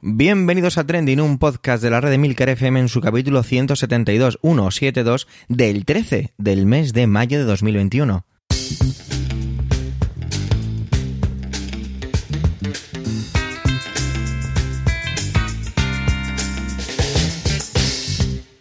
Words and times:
Bienvenidos 0.00 0.78
a 0.78 0.86
Trending, 0.86 1.20
un 1.20 1.38
podcast 1.38 1.82
de 1.82 1.90
la 1.90 2.00
red 2.00 2.10
de 2.10 2.18
Milcar 2.18 2.48
FM 2.50 2.78
en 2.78 2.88
su 2.88 3.00
capítulo 3.00 3.42
172, 3.42 4.38
172 4.40 5.26
del 5.48 5.84
13 5.84 6.34
del 6.38 6.66
mes 6.66 6.92
de 6.92 7.08
mayo 7.08 7.40
de 7.40 7.44
2021. 7.44 8.24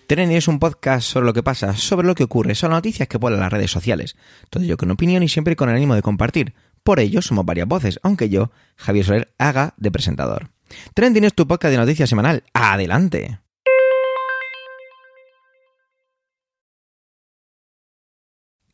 Trending 0.08 0.38
es 0.38 0.48
un 0.48 0.58
podcast 0.58 1.08
sobre 1.08 1.28
lo 1.28 1.34
que 1.34 1.44
pasa, 1.44 1.76
sobre 1.76 2.08
lo 2.08 2.16
que 2.16 2.24
ocurre, 2.24 2.56
son 2.56 2.72
noticias 2.72 3.08
que 3.08 3.20
ponen 3.20 3.40
las 3.40 3.54
redes 3.54 3.70
sociales. 3.70 4.16
Todo 4.50 4.64
ello 4.64 4.76
con 4.76 4.90
opinión 4.90 5.22
y 5.22 5.30
siempre 5.30 5.56
con 5.56 5.70
el 5.70 5.76
ánimo 5.76 5.94
de 5.94 6.02
compartir. 6.02 6.56
Por 6.82 7.00
ello 7.00 7.22
somos 7.22 7.46
varias 7.46 7.68
voces, 7.68 8.00
aunque 8.02 8.30
yo, 8.30 8.50
Javier 8.76 9.06
Soler, 9.06 9.34
haga 9.38 9.76
de 9.78 9.92
presentador. 9.92 10.57
Trending 10.94 11.24
es 11.24 11.34
tu 11.34 11.48
podcast 11.48 11.72
de 11.72 11.78
noticias 11.78 12.10
semanal. 12.10 12.44
¡Adelante! 12.54 13.40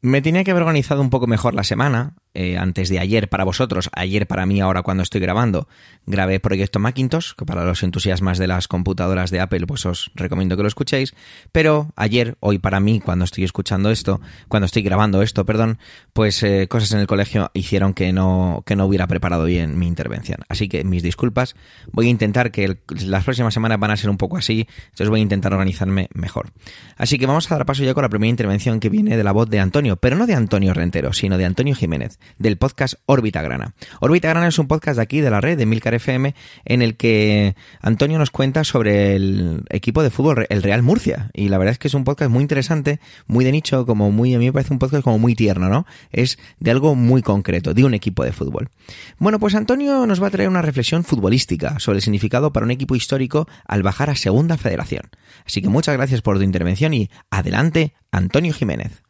Me 0.02 0.22
tenía 0.22 0.44
que 0.44 0.52
haber 0.52 0.64
organizado 0.64 1.02
un 1.02 1.10
poco 1.10 1.28
mejor 1.28 1.54
la 1.54 1.64
semana, 1.64 2.16
eh, 2.36 2.58
antes 2.58 2.90
de 2.90 3.00
ayer 3.00 3.30
para 3.30 3.44
vosotros, 3.44 3.90
ayer 3.94 4.26
para 4.26 4.46
mí 4.46 4.60
ahora 4.60 4.82
cuando 4.82 5.04
estoy 5.04 5.22
grabando, 5.22 5.68
grabé 6.08 6.40
Proyecto 6.40 6.80
Macintosh, 6.80 7.34
que 7.38 7.46
para 7.46 7.64
los 7.64 7.84
entusiasmas 7.84 8.40
de 8.40 8.48
las 8.48 8.68
computadoras 8.68 9.30
de 9.30 9.40
Apple 9.40 9.68
pues 9.68 9.86
os 9.86 10.12
recomiendo 10.16 10.58
que 10.58 10.64
lo 10.64 10.68
escuchéis, 10.68 11.14
pero 11.52 11.92
ayer, 11.96 12.36
hoy 12.40 12.58
para 12.58 12.80
mí 12.80 13.00
cuando 13.00 13.26
estoy 13.26 13.44
escuchando 13.44 13.92
esto, 13.92 14.20
cuando 14.48 14.66
estoy 14.66 14.82
grabando 14.82 15.22
esto, 15.22 15.46
perdón, 15.46 15.78
pues 16.14 16.42
eh, 16.42 16.68
cosas 16.68 16.92
en 16.94 17.00
el 17.00 17.08
colegio 17.08 17.52
hicieron 17.54 17.94
que 17.94 18.12
no, 18.14 18.64
que 18.66 18.76
no 18.76 18.86
hubiera 18.86 19.06
preparado 19.06 19.46
bien 19.46 19.78
mi 19.78 19.88
intervención. 19.88 20.40
Así 20.50 20.68
que 20.68 20.84
mis 20.84 21.04
disculpas, 21.04 21.56
voy 21.92 22.08
a 22.08 22.10
intentar 22.10 22.52
que 22.52 22.78
las 23.06 23.24
próximas 23.24 23.54
semanas 23.54 23.80
van 23.80 23.92
a 23.92 23.98
ser 23.98 24.10
un 24.10 24.18
poco 24.18 24.38
así, 24.38 24.68
entonces 24.86 25.10
voy 25.10 25.20
a 25.20 25.24
intentar 25.24 25.54
organizarme 25.54 26.10
mejor. 26.14 26.52
Así 26.98 27.20
que 27.20 27.28
vamos 27.28 27.52
a 27.52 27.56
dar 27.56 27.66
paso 27.68 27.84
ya 27.84 27.94
con 27.94 28.02
la 28.02 28.10
primera 28.10 28.30
intervención 28.30 28.80
que 28.80 28.90
viene 28.90 29.18
de 29.18 29.24
la 29.24 29.32
voz 29.32 29.50
de 29.50 29.60
Antonio, 29.60 29.98
pero 29.98 30.16
no 30.16 30.26
de 30.26 30.34
Antonio 30.34 30.74
Rentero, 30.74 31.14
sino 31.14 31.38
de 31.38 31.46
Antonio 31.46 31.76
Jiménez 31.76 32.18
del 32.38 32.58
podcast 32.58 32.96
Órbita 33.06 33.42
Grana. 33.42 33.74
Órbita 34.00 34.30
Grana 34.30 34.48
es 34.48 34.60
un 34.60 34.68
podcast 34.68 34.98
de 34.98 35.04
aquí, 35.04 35.22
de 35.22 35.30
la 35.30 35.42
red 35.42 35.58
de 35.58 35.66
Milcar 35.66 35.94
FM, 35.94 36.36
en 36.66 36.82
el 36.82 36.98
que 36.98 37.56
Antonio 37.82 38.18
nos 38.18 38.32
cuenta 38.32 38.64
sobre 38.64 39.16
el 39.16 39.64
equipo 39.70 40.04
de 40.04 40.10
fútbol, 40.10 40.46
el 40.50 40.64
Real 40.64 40.84
Murcia. 40.84 41.30
Y 41.34 41.50
la 41.50 41.58
verdad 41.58 41.74
es 41.74 41.80
que 41.80 41.88
es 41.88 41.94
un 41.94 42.04
podcast 42.04 42.32
muy 42.32 42.42
interesante, 42.42 43.00
muy 43.28 43.46
de 43.46 43.52
nicho, 43.52 43.86
como 43.86 44.12
muy, 44.12 44.34
a 44.34 44.40
mí 44.40 44.46
me 44.46 44.54
parece 44.54 44.74
un 44.74 44.80
podcast 44.80 45.04
como 45.04 45.20
muy 45.20 45.36
tierno, 45.36 45.70
¿no? 45.70 45.86
Es 46.12 46.38
de 46.60 46.72
algo 46.72 46.96
muy 46.96 47.22
concreto, 47.22 47.74
de 47.74 47.84
un 47.84 47.94
equipo 47.94 48.24
de 48.24 48.32
fútbol. 48.32 48.70
Bueno, 49.18 49.40
pues 49.40 49.56
Antonio 49.56 50.06
nos 50.06 50.22
va 50.22 50.28
a 50.28 50.32
traer 50.32 50.50
una 50.50 50.62
reflexión 50.62 51.04
futbolística 51.04 51.80
sobre 51.80 51.98
el 51.98 52.02
significado 52.02 52.52
para 52.52 52.66
un 52.66 52.72
equipo 52.72 52.96
histórico 52.96 53.48
al 53.66 53.84
bajar 53.84 54.10
a 54.10 54.16
Segunda 54.16 54.58
Federación. 54.58 55.10
Así 55.46 55.62
que 55.62 55.70
muchas 55.70 55.96
gracias 55.96 56.22
por 56.22 56.38
tu 56.38 56.44
intervención 56.44 56.94
y 56.94 57.10
adelante, 57.30 57.94
Antonio 58.12 58.54
Jiménez. 58.54 59.04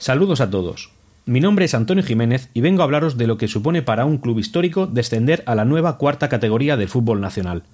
Saludos 0.00 0.40
a 0.40 0.48
todos. 0.48 0.92
Mi 1.26 1.40
nombre 1.40 1.66
es 1.66 1.74
Antonio 1.74 2.02
Jiménez 2.02 2.48
y 2.54 2.62
vengo 2.62 2.80
a 2.80 2.84
hablaros 2.84 3.18
de 3.18 3.26
lo 3.26 3.36
que 3.36 3.48
supone 3.48 3.82
para 3.82 4.06
un 4.06 4.16
club 4.16 4.38
histórico 4.38 4.86
descender 4.86 5.42
a 5.44 5.54
la 5.54 5.66
nueva 5.66 5.98
cuarta 5.98 6.30
categoría 6.30 6.78
del 6.78 6.88
fútbol 6.88 7.20
nacional. 7.20 7.64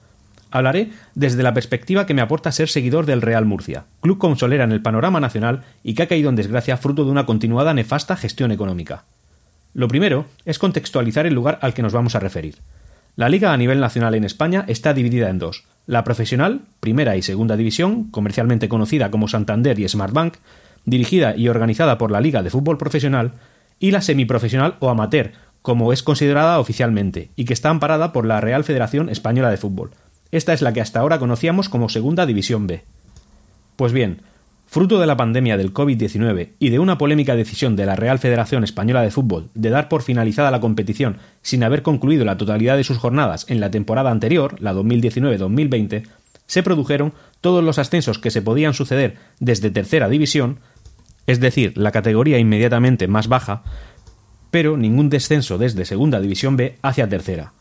Hablaré 0.50 0.90
desde 1.14 1.44
la 1.44 1.54
perspectiva 1.54 2.04
que 2.04 2.14
me 2.14 2.22
aporta 2.22 2.50
ser 2.50 2.68
seguidor 2.68 3.06
del 3.06 3.22
Real 3.22 3.44
Murcia, 3.44 3.84
club 4.00 4.18
con 4.18 4.36
solera 4.36 4.64
en 4.64 4.72
el 4.72 4.82
panorama 4.82 5.20
nacional 5.20 5.62
y 5.84 5.94
que 5.94 6.02
ha 6.02 6.08
caído 6.08 6.28
en 6.28 6.34
desgracia 6.34 6.76
fruto 6.76 7.04
de 7.04 7.12
una 7.12 7.26
continuada 7.26 7.72
nefasta 7.74 8.16
gestión 8.16 8.50
económica. 8.50 9.04
Lo 9.72 9.86
primero 9.86 10.26
es 10.44 10.58
contextualizar 10.58 11.26
el 11.26 11.34
lugar 11.34 11.60
al 11.62 11.74
que 11.74 11.82
nos 11.82 11.92
vamos 11.92 12.16
a 12.16 12.20
referir. 12.20 12.56
La 13.14 13.28
liga 13.28 13.52
a 13.52 13.56
nivel 13.56 13.78
nacional 13.78 14.16
en 14.16 14.24
España 14.24 14.64
está 14.66 14.94
dividida 14.94 15.30
en 15.30 15.38
dos. 15.38 15.62
La 15.86 16.02
profesional, 16.02 16.62
primera 16.80 17.16
y 17.16 17.22
segunda 17.22 17.56
división, 17.56 18.10
comercialmente 18.10 18.68
conocida 18.68 19.12
como 19.12 19.28
Santander 19.28 19.78
y 19.78 19.88
Smartbank, 19.88 20.34
dirigida 20.86 21.36
y 21.36 21.48
organizada 21.48 21.98
por 21.98 22.10
la 22.10 22.20
Liga 22.20 22.42
de 22.42 22.50
Fútbol 22.50 22.78
Profesional, 22.78 23.32
y 23.78 23.90
la 23.90 24.00
semiprofesional 24.00 24.76
o 24.80 24.88
amateur, 24.88 25.32
como 25.60 25.92
es 25.92 26.02
considerada 26.02 26.58
oficialmente, 26.58 27.30
y 27.36 27.44
que 27.44 27.52
está 27.52 27.68
amparada 27.68 28.12
por 28.12 28.24
la 28.24 28.40
Real 28.40 28.64
Federación 28.64 29.10
Española 29.10 29.50
de 29.50 29.58
Fútbol. 29.58 29.90
Esta 30.30 30.52
es 30.52 30.62
la 30.62 30.72
que 30.72 30.80
hasta 30.80 31.00
ahora 31.00 31.18
conocíamos 31.18 31.68
como 31.68 31.88
Segunda 31.88 32.24
División 32.24 32.66
B. 32.66 32.84
Pues 33.76 33.92
bien, 33.92 34.22
fruto 34.66 34.98
de 34.98 35.06
la 35.06 35.16
pandemia 35.16 35.56
del 35.56 35.72
COVID-19 35.72 36.50
y 36.58 36.70
de 36.70 36.78
una 36.78 36.98
polémica 36.98 37.36
decisión 37.36 37.76
de 37.76 37.86
la 37.86 37.96
Real 37.96 38.18
Federación 38.18 38.64
Española 38.64 39.02
de 39.02 39.10
Fútbol 39.10 39.48
de 39.54 39.70
dar 39.70 39.88
por 39.88 40.02
finalizada 40.02 40.50
la 40.50 40.60
competición 40.60 41.18
sin 41.42 41.62
haber 41.62 41.82
concluido 41.82 42.24
la 42.24 42.36
totalidad 42.36 42.76
de 42.76 42.84
sus 42.84 42.98
jornadas 42.98 43.46
en 43.48 43.60
la 43.60 43.70
temporada 43.70 44.10
anterior, 44.10 44.60
la 44.60 44.74
2019-2020, 44.74 46.06
se 46.46 46.62
produjeron 46.62 47.12
todos 47.40 47.62
los 47.62 47.78
ascensos 47.78 48.18
que 48.18 48.30
se 48.30 48.42
podían 48.42 48.74
suceder 48.74 49.16
desde 49.40 49.70
tercera 49.70 50.08
división 50.08 50.58
es 51.26 51.40
decir, 51.40 51.76
la 51.76 51.92
categoría 51.92 52.38
inmediatamente 52.38 53.08
más 53.08 53.28
baja, 53.28 53.62
pero 54.50 54.76
ningún 54.76 55.10
descenso 55.10 55.58
desde 55.58 55.84
Segunda 55.84 56.20
División 56.20 56.56
B 56.56 56.78
hacia 56.82 57.08
Tercera. 57.08 57.52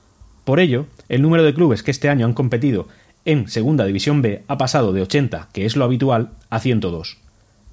Por 0.43 0.59
ello, 0.59 0.85
el 1.09 1.21
número 1.21 1.43
de 1.43 1.53
clubes 1.53 1.81
que 1.81 1.91
este 1.91 2.09
año 2.09 2.25
han 2.25 2.33
competido 2.33 2.87
en 3.25 3.47
Segunda 3.47 3.85
División 3.85 4.21
B 4.21 4.43
ha 4.47 4.57
pasado 4.57 4.93
de 4.93 5.01
80, 5.01 5.49
que 5.51 5.65
es 5.65 5.75
lo 5.75 5.83
habitual, 5.83 6.31
a 6.51 6.59
102. 6.59 7.17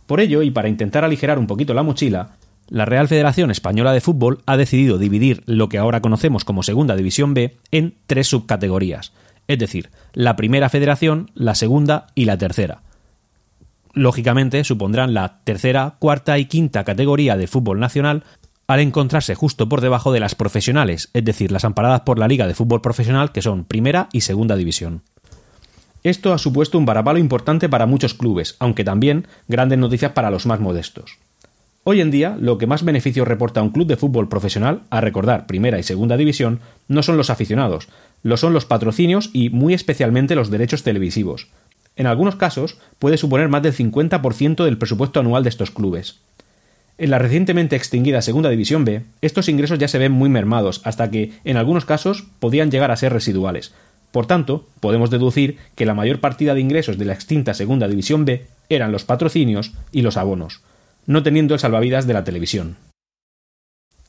Por 0.06 0.20
ello, 0.20 0.42
y 0.42 0.50
para 0.50 0.68
intentar 0.68 1.04
aligerar 1.04 1.38
un 1.38 1.46
poquito 1.46 1.74
la 1.74 1.82
mochila, 1.82 2.36
la 2.68 2.86
Real 2.86 3.06
Federación 3.06 3.50
Española 3.50 3.92
de 3.92 4.00
Fútbol 4.00 4.40
ha 4.46 4.56
decidido 4.56 4.96
dividir 4.96 5.42
lo 5.44 5.68
que 5.68 5.76
ahora 5.76 6.00
conocemos 6.00 6.44
como 6.44 6.62
Segunda 6.62 6.96
División 6.96 7.34
B 7.34 7.58
en 7.70 7.94
tres 8.06 8.28
subcategorías, 8.28 9.12
es 9.46 9.58
decir, 9.58 9.90
la 10.14 10.36
primera 10.36 10.70
federación, 10.70 11.30
la 11.34 11.54
segunda 11.54 12.06
y 12.14 12.24
la 12.24 12.38
tercera 12.38 12.82
lógicamente 13.94 14.64
supondrán 14.64 15.14
la 15.14 15.40
tercera, 15.44 15.96
cuarta 15.98 16.38
y 16.38 16.46
quinta 16.46 16.84
categoría 16.84 17.36
de 17.36 17.46
fútbol 17.46 17.80
nacional 17.80 18.24
al 18.66 18.80
encontrarse 18.80 19.34
justo 19.34 19.68
por 19.68 19.80
debajo 19.80 20.12
de 20.12 20.20
las 20.20 20.34
profesionales, 20.34 21.10
es 21.12 21.24
decir, 21.24 21.52
las 21.52 21.64
amparadas 21.64 22.02
por 22.02 22.18
la 22.18 22.28
Liga 22.28 22.46
de 22.46 22.54
Fútbol 22.54 22.80
Profesional 22.80 23.32
que 23.32 23.42
son 23.42 23.64
primera 23.64 24.08
y 24.12 24.22
segunda 24.22 24.56
división. 24.56 25.02
Esto 26.04 26.32
ha 26.32 26.38
supuesto 26.38 26.78
un 26.78 26.86
varapalo 26.86 27.18
importante 27.18 27.68
para 27.68 27.86
muchos 27.86 28.14
clubes, 28.14 28.56
aunque 28.58 28.82
también 28.82 29.26
grandes 29.46 29.78
noticias 29.78 30.12
para 30.12 30.30
los 30.30 30.46
más 30.46 30.58
modestos. 30.58 31.18
Hoy 31.84 32.00
en 32.00 32.10
día, 32.10 32.36
lo 32.40 32.58
que 32.58 32.66
más 32.68 32.84
beneficios 32.84 33.26
reporta 33.26 33.62
un 33.62 33.70
club 33.70 33.88
de 33.88 33.96
fútbol 33.96 34.28
profesional, 34.28 34.82
a 34.90 35.00
recordar 35.00 35.46
primera 35.46 35.78
y 35.78 35.82
segunda 35.82 36.16
división, 36.16 36.60
no 36.88 37.02
son 37.02 37.16
los 37.16 37.28
aficionados, 37.28 37.88
lo 38.22 38.36
son 38.36 38.52
los 38.52 38.66
patrocinios 38.66 39.30
y 39.32 39.50
muy 39.50 39.74
especialmente 39.74 40.36
los 40.36 40.50
derechos 40.50 40.84
televisivos, 40.84 41.48
en 41.96 42.06
algunos 42.06 42.36
casos 42.36 42.78
puede 42.98 43.18
suponer 43.18 43.48
más 43.48 43.62
del 43.62 43.74
50% 43.74 44.64
del 44.64 44.78
presupuesto 44.78 45.20
anual 45.20 45.42
de 45.42 45.50
estos 45.50 45.70
clubes. 45.70 46.20
En 46.98 47.10
la 47.10 47.18
recientemente 47.18 47.76
extinguida 47.76 48.22
Segunda 48.22 48.50
División 48.50 48.84
B, 48.84 49.02
estos 49.22 49.48
ingresos 49.48 49.78
ya 49.78 49.88
se 49.88 49.98
ven 49.98 50.12
muy 50.12 50.28
mermados, 50.28 50.82
hasta 50.84 51.10
que, 51.10 51.32
en 51.44 51.56
algunos 51.56 51.84
casos, 51.84 52.24
podían 52.38 52.70
llegar 52.70 52.90
a 52.90 52.96
ser 52.96 53.12
residuales. 53.12 53.72
Por 54.12 54.26
tanto, 54.26 54.66
podemos 54.80 55.10
deducir 55.10 55.56
que 55.74 55.86
la 55.86 55.94
mayor 55.94 56.20
partida 56.20 56.54
de 56.54 56.60
ingresos 56.60 56.98
de 56.98 57.06
la 57.06 57.14
extinta 57.14 57.54
Segunda 57.54 57.88
División 57.88 58.24
B 58.24 58.46
eran 58.68 58.92
los 58.92 59.04
patrocinios 59.04 59.72
y 59.90 60.02
los 60.02 60.16
abonos, 60.16 60.60
no 61.06 61.22
teniendo 61.22 61.54
el 61.54 61.60
salvavidas 61.60 62.06
de 62.06 62.12
la 62.12 62.24
televisión. 62.24 62.76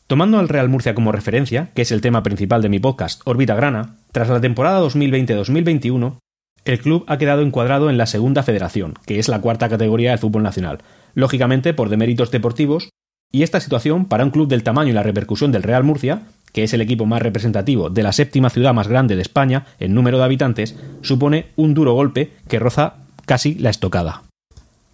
Tomando 0.07 0.37
al 0.37 0.49
Real 0.49 0.67
Murcia 0.67 0.93
como 0.93 1.13
referencia, 1.13 1.69
que 1.73 1.83
es 1.83 1.91
el 1.91 2.01
tema 2.01 2.21
principal 2.21 2.61
de 2.61 2.69
mi 2.69 2.79
podcast 2.79 3.21
Órbita 3.23 3.55
Grana, 3.55 3.95
tras 4.11 4.27
la 4.27 4.41
temporada 4.41 4.81
2020-2021, 4.81 6.17
el 6.65 6.79
club 6.79 7.03
ha 7.07 7.17
quedado 7.17 7.41
encuadrado 7.41 7.89
en 7.89 7.97
la 7.97 8.05
segunda 8.05 8.43
federación, 8.43 8.93
que 9.05 9.19
es 9.19 9.27
la 9.27 9.41
cuarta 9.41 9.69
categoría 9.69 10.11
del 10.11 10.19
fútbol 10.19 10.43
nacional, 10.43 10.79
lógicamente 11.13 11.73
por 11.73 11.89
deméritos 11.89 12.31
deportivos, 12.31 12.89
y 13.31 13.43
esta 13.43 13.59
situación, 13.59 14.05
para 14.05 14.23
un 14.23 14.29
club 14.29 14.47
del 14.47 14.63
tamaño 14.63 14.91
y 14.91 14.93
la 14.93 15.03
repercusión 15.03 15.51
del 15.51 15.63
Real 15.63 15.83
Murcia, 15.83 16.21
que 16.51 16.63
es 16.63 16.73
el 16.73 16.81
equipo 16.81 17.05
más 17.05 17.21
representativo 17.21 17.89
de 17.89 18.03
la 18.03 18.11
séptima 18.11 18.49
ciudad 18.51 18.73
más 18.73 18.87
grande 18.87 19.15
de 19.15 19.23
España 19.23 19.65
en 19.79 19.95
número 19.95 20.19
de 20.19 20.25
habitantes, 20.25 20.77
supone 21.01 21.47
un 21.55 21.73
duro 21.73 21.93
golpe 21.93 22.31
que 22.47 22.59
roza 22.59 22.97
casi 23.25 23.55
la 23.55 23.71
estocada. 23.71 24.23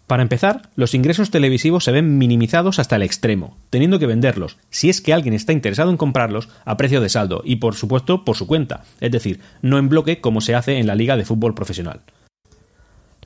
Para 0.09 0.23
empezar, 0.23 0.71
los 0.75 0.95
ingresos 0.95 1.29
televisivos 1.29 1.83
se 1.83 1.91
ven 1.91 2.17
minimizados 2.17 2.79
hasta 2.79 2.95
el 2.95 3.03
extremo, 3.03 3.59
teniendo 3.69 3.99
que 3.99 4.07
venderlos, 4.07 4.57
si 4.71 4.89
es 4.89 5.01
que 5.01 5.13
alguien 5.13 5.35
está 5.35 5.53
interesado 5.53 5.91
en 5.91 5.97
comprarlos, 5.97 6.49
a 6.65 6.77
precio 6.77 6.99
de 6.99 7.09
saldo 7.09 7.43
y 7.45 7.57
por 7.57 7.75
supuesto 7.75 8.25
por 8.25 8.35
su 8.35 8.47
cuenta, 8.47 8.85
es 9.01 9.11
decir, 9.11 9.39
no 9.61 9.77
en 9.77 9.87
bloque 9.87 10.19
como 10.19 10.41
se 10.41 10.55
hace 10.55 10.79
en 10.79 10.87
la 10.87 10.95
liga 10.95 11.15
de 11.15 11.25
fútbol 11.25 11.53
profesional. 11.53 12.01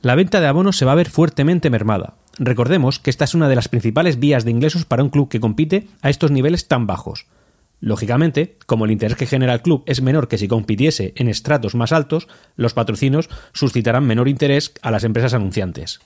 La 0.01 0.15
venta 0.15 0.41
de 0.41 0.47
abonos 0.47 0.75
se 0.75 0.83
va 0.83 0.91
a 0.91 0.95
ver 0.95 1.09
fuertemente 1.09 1.69
mermada. 1.69 2.15
Recordemos 2.37 2.99
que 2.99 3.11
esta 3.11 3.23
es 3.23 3.33
una 3.33 3.47
de 3.47 3.55
las 3.55 3.69
principales 3.69 4.19
vías 4.19 4.43
de 4.43 4.51
ingresos 4.51 4.83
para 4.83 5.03
un 5.03 5.09
club 5.09 5.29
que 5.29 5.39
compite 5.39 5.87
a 6.01 6.09
estos 6.09 6.31
niveles 6.31 6.67
tan 6.67 6.85
bajos. 6.85 7.27
Lógicamente, 7.79 8.57
como 8.65 8.83
el 8.83 8.91
interés 8.91 9.15
que 9.15 9.25
genera 9.25 9.53
el 9.53 9.61
club 9.61 9.83
es 9.85 10.01
menor 10.01 10.27
que 10.27 10.37
si 10.37 10.49
compitiese 10.49 11.13
en 11.15 11.29
estratos 11.29 11.75
más 11.75 11.93
altos, 11.93 12.27
los 12.57 12.73
patrocinios 12.73 13.29
suscitarán 13.53 14.05
menor 14.05 14.27
interés 14.27 14.73
a 14.81 14.91
las 14.91 15.05
empresas 15.05 15.33
anunciantes. 15.33 16.01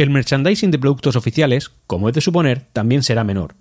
El 0.00 0.08
merchandising 0.08 0.70
de 0.70 0.78
productos 0.78 1.14
oficiales, 1.14 1.72
como 1.86 2.08
es 2.08 2.14
de 2.14 2.22
suponer, 2.22 2.64
también 2.72 3.02
será 3.02 3.22
menor. 3.22 3.54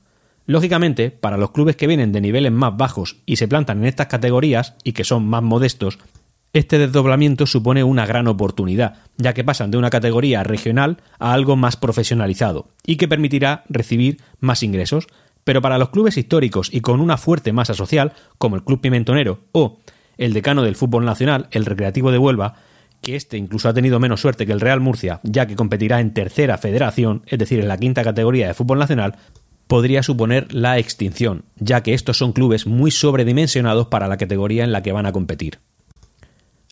Lógicamente, 0.45 1.11
para 1.11 1.35
los 1.35 1.51
clubes 1.51 1.75
que 1.75 1.85
vienen 1.85 2.13
de 2.13 2.21
niveles 2.21 2.53
más 2.53 2.77
bajos 2.77 3.17
y 3.25 3.35
se 3.35 3.49
plantan 3.49 3.79
en 3.79 3.87
estas 3.87 4.07
categorías 4.07 4.75
y 4.85 4.93
que 4.93 5.03
son 5.03 5.27
más 5.27 5.43
modestos, 5.43 5.99
este 6.53 6.79
desdoblamiento 6.79 7.45
supone 7.45 7.83
una 7.83 8.05
gran 8.05 8.29
oportunidad, 8.29 8.99
ya 9.17 9.33
que 9.33 9.43
pasan 9.43 9.69
de 9.69 9.79
una 9.79 9.89
categoría 9.89 10.41
regional 10.45 11.01
a 11.19 11.33
algo 11.33 11.57
más 11.57 11.75
profesionalizado 11.75 12.69
y 12.85 12.95
que 12.95 13.09
permitirá 13.09 13.65
recibir 13.67 14.21
más 14.39 14.63
ingresos. 14.63 15.07
Pero 15.43 15.61
para 15.61 15.77
los 15.77 15.89
clubes 15.89 16.15
históricos 16.15 16.69
y 16.71 16.79
con 16.79 17.01
una 17.01 17.17
fuerte 17.17 17.51
masa 17.51 17.73
social, 17.73 18.13
como 18.37 18.55
el 18.55 18.63
Club 18.63 18.79
Pimentonero 18.79 19.41
o 19.51 19.79
el 20.17 20.31
decano 20.31 20.63
del 20.63 20.77
fútbol 20.77 21.03
nacional, 21.03 21.49
el 21.51 21.65
Recreativo 21.65 22.13
de 22.13 22.17
Huelva, 22.17 22.55
que 23.01 23.15
este 23.15 23.37
incluso 23.37 23.69
ha 23.69 23.73
tenido 23.73 23.99
menos 23.99 24.21
suerte 24.21 24.45
que 24.45 24.51
el 24.51 24.61
Real 24.61 24.79
Murcia, 24.79 25.19
ya 25.23 25.45
que 25.45 25.55
competirá 25.55 25.99
en 25.99 26.13
tercera 26.13 26.57
federación, 26.57 27.23
es 27.27 27.39
decir, 27.39 27.59
en 27.59 27.67
la 27.67 27.77
quinta 27.77 28.03
categoría 28.03 28.47
de 28.47 28.53
fútbol 28.53 28.79
nacional, 28.79 29.15
podría 29.67 30.01
suponer 30.01 30.53
la 30.53 30.79
extinción, 30.79 31.45
ya 31.55 31.83
que 31.83 31.93
estos 31.93 32.17
son 32.17 32.33
clubes 32.33 32.65
muy 32.65 32.91
sobredimensionados 32.91 33.87
para 33.87 34.07
la 34.07 34.17
categoría 34.17 34.63
en 34.63 34.71
la 34.71 34.81
que 34.81 34.91
van 34.91 35.05
a 35.05 35.11
competir. 35.11 35.59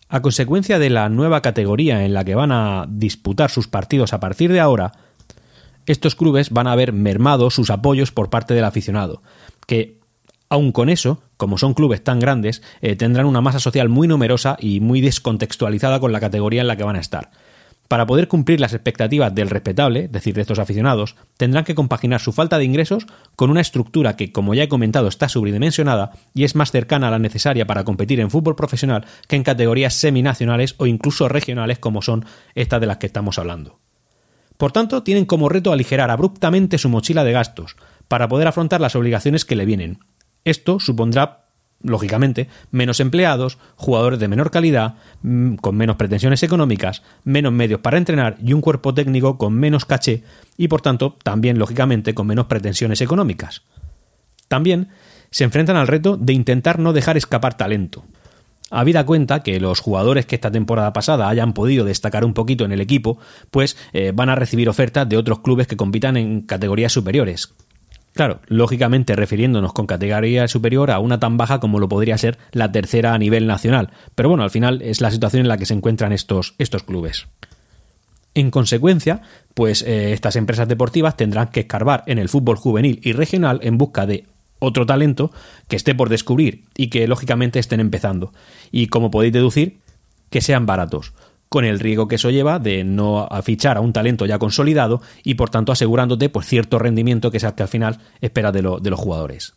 A 0.10 0.22
consecuencia 0.22 0.80
de 0.80 0.90
la 0.90 1.10
nueva 1.10 1.42
categoría 1.42 2.06
en 2.06 2.14
la 2.14 2.24
que 2.24 2.34
van 2.34 2.52
a 2.52 2.86
disputar 2.90 3.52
sus 3.52 3.68
partidos 3.68 4.14
a 4.14 4.20
partir 4.20 4.52
de 4.52 4.62
ahora, 4.62 4.94
estos 5.86 6.16
clubes 6.16 6.50
van 6.50 6.68
a 6.68 6.76
ver 6.76 6.92
mermado 6.92 7.50
sus 7.50 7.70
apoyos 7.70 8.12
por 8.12 8.30
parte 8.30 8.54
del 8.54 8.64
aficionado, 8.64 9.22
que, 9.68 9.97
aun 10.50 10.72
con 10.72 10.90
eso, 10.90 11.22
como 11.38 11.58
son 11.58 11.74
clubes 11.74 12.04
tan 12.04 12.20
grandes, 12.20 12.62
eh, 12.82 12.96
tendrán 12.96 13.26
una 13.26 13.42
masa 13.42 13.60
social 13.60 13.90
muy 13.90 14.08
numerosa 14.08 14.58
y 14.60 14.80
muy 14.80 15.02
descontextualizada 15.02 16.00
con 16.00 16.12
la 16.12 16.20
categoría 16.20 16.62
en 16.62 16.68
la 16.68 16.76
que 16.76 16.84
van 16.84 16.96
a 16.96 17.02
estar. 17.02 17.32
Para 17.88 18.06
poder 18.06 18.28
cumplir 18.28 18.60
las 18.60 18.74
expectativas 18.74 19.34
del 19.34 19.50
respetable, 19.50 20.06
es 20.06 20.12
decir, 20.12 20.36
de 20.36 20.42
estos 20.42 20.60
aficionados, 20.60 21.16
tendrán 21.38 21.64
que 21.64 21.76
compaginar 21.76 22.20
su 22.20 22.34
falta 22.34 22.58
de 22.58 22.66
ingresos 22.66 23.08
con 23.38 23.50
una 23.50 23.62
estructura 23.62 24.18
que, 24.18 24.34
como 24.34 24.54
ya 24.54 24.64
he 24.64 24.68
comentado, 24.68 25.08
está 25.08 25.30
sobredimensionada 25.30 26.12
y 26.34 26.44
es 26.44 26.56
más 26.56 26.72
cercana 26.72 27.08
a 27.08 27.12
la 27.12 27.20
necesaria 27.20 27.66
para 27.66 27.86
competir 27.86 28.20
en 28.20 28.30
fútbol 28.30 28.58
profesional 28.58 29.06
que 29.28 29.38
en 29.38 29.44
categorías 29.44 29.94
seminacionales 29.94 30.76
o 30.78 30.86
incluso 30.86 31.30
regionales 31.30 31.80
como 31.80 32.02
son 32.02 32.26
estas 32.56 32.82
de 32.82 32.88
las 32.88 32.98
que 32.98 33.08
estamos 33.08 33.40
hablando. 33.40 33.80
Por 34.58 34.74
tanto, 34.74 35.04
tienen 35.04 35.26
como 35.26 35.48
reto 35.48 35.72
aligerar 35.72 36.10
abruptamente 36.12 36.78
su 36.78 36.90
mochila 36.90 37.24
de 37.24 37.32
gastos 37.32 37.78
para 38.10 38.28
poder 38.28 38.48
afrontar 38.48 38.82
las 38.82 38.96
obligaciones 38.96 39.46
que 39.46 39.56
le 39.56 39.66
vienen. 39.66 40.00
Esto 40.48 40.80
supondrá 40.80 41.44
lógicamente, 41.84 42.48
menos 42.72 43.02
empleados, 43.02 43.58
jugadores 43.76 44.18
de 44.18 44.30
menor 44.30 44.50
calidad, 44.50 44.96
mm, 45.24 45.56
con 45.56 45.76
menos 45.76 45.98
pretensiones 45.98 46.42
económicas, 46.42 47.04
menos 47.26 47.52
medios 47.52 47.82
para 47.82 47.98
entrenar 47.98 48.38
y 48.42 48.54
un 48.54 48.62
cuerpo 48.62 48.94
técnico 48.94 49.38
con 49.38 49.54
menos 49.54 49.84
caché 49.84 50.24
y 50.56 50.70
por 50.70 50.80
tanto 50.80 51.18
también 51.22 51.60
lógicamente 51.60 52.14
con 52.14 52.28
menos 52.28 52.46
pretensiones 52.46 53.02
económicas. 53.02 53.64
También 54.48 54.88
se 55.32 55.44
enfrentan 55.44 55.76
al 55.76 55.90
reto 55.90 56.16
de 56.16 56.32
intentar 56.32 56.80
no 56.80 56.94
dejar 56.94 57.18
escapar 57.18 57.58
talento. 57.58 58.06
Habida 58.72 59.06
cuenta 59.06 59.44
que 59.44 59.60
los 59.60 59.82
jugadores 59.82 60.26
que 60.26 60.36
esta 60.36 60.50
temporada 60.50 60.94
pasada 60.94 61.28
hayan 61.28 61.52
podido 61.52 61.84
destacar 61.84 62.24
un 62.24 62.34
poquito 62.34 62.64
en 62.64 62.72
el 62.72 62.80
equipo, 62.80 63.20
pues 63.52 63.76
eh, 63.92 64.14
van 64.16 64.30
a 64.30 64.36
recibir 64.36 64.70
ofertas 64.70 65.10
de 65.10 65.18
otros 65.18 65.40
clubes 65.40 65.68
que 65.68 65.76
compitan 65.76 66.16
en 66.16 66.42
categorías 66.42 66.94
superiores, 66.94 67.54
Claro, 68.14 68.40
lógicamente 68.48 69.16
refiriéndonos 69.16 69.74
con 69.74 69.86
categoría 69.86 70.48
superior 70.48 70.90
a 70.90 71.00
una 71.00 71.20
tan 71.20 71.38
baja 71.38 71.60
como 71.60 71.80
lo 71.80 71.88
podría 71.88 72.18
ser 72.18 72.38
la 72.52 72.72
tercera 72.72 73.14
a 73.14 73.18
nivel 73.18 73.46
nacional. 73.46 73.92
Pero 74.16 74.30
bueno, 74.30 74.44
al 74.44 74.50
final 74.50 74.82
es 74.82 75.02
la 75.02 75.12
situación 75.12 75.42
en 75.42 75.48
la 75.48 75.58
que 75.58 75.68
se 75.68 75.76
encuentran 75.76 76.12
estos, 76.12 76.56
estos 76.58 76.84
clubes. 76.84 77.28
En 78.34 78.52
consecuencia, 78.52 79.22
pues 79.54 79.82
eh, 79.82 80.14
estas 80.14 80.36
empresas 80.36 80.68
deportivas 80.68 81.18
tendrán 81.18 81.50
que 81.50 81.62
escarbar 81.62 82.04
en 82.08 82.20
el 82.20 82.30
fútbol 82.30 82.58
juvenil 82.58 83.00
y 83.04 83.14
regional 83.14 83.60
en 83.64 83.78
busca 83.78 84.06
de 84.06 84.26
otro 84.60 84.86
talento 84.86 85.32
que 85.68 85.76
esté 85.76 85.96
por 85.96 86.10
descubrir 86.10 86.66
y 86.76 86.90
que 86.90 87.08
lógicamente 87.08 87.60
estén 87.60 87.80
empezando. 87.80 88.34
Y 88.72 88.88
como 88.88 89.12
podéis 89.12 89.34
deducir, 89.34 89.80
que 90.30 90.42
sean 90.42 90.66
baratos 90.66 91.14
con 91.50 91.66
el 91.66 91.80
riesgo 91.80 92.08
que 92.08 92.16
eso 92.16 92.30
lleva 92.30 92.60
de 92.60 92.84
no 92.84 93.28
fichar 93.44 93.78
a 93.78 93.82
un 93.82 93.94
talento 93.94 94.26
ya 94.26 94.40
consolidado 94.40 95.02
y 95.24 95.36
por 95.36 95.50
tanto 95.50 95.72
asegurándote 95.72 96.30
pues, 96.30 96.48
cierto 96.48 96.80
rendimiento 96.80 97.32
que 97.32 97.38
es 97.38 97.44
el 97.44 97.54
que 97.54 97.64
al 97.64 97.70
final 97.70 98.00
espera 98.22 98.52
de, 98.52 98.62
de 98.62 98.90
los 98.90 99.00
jugadores. 99.00 99.56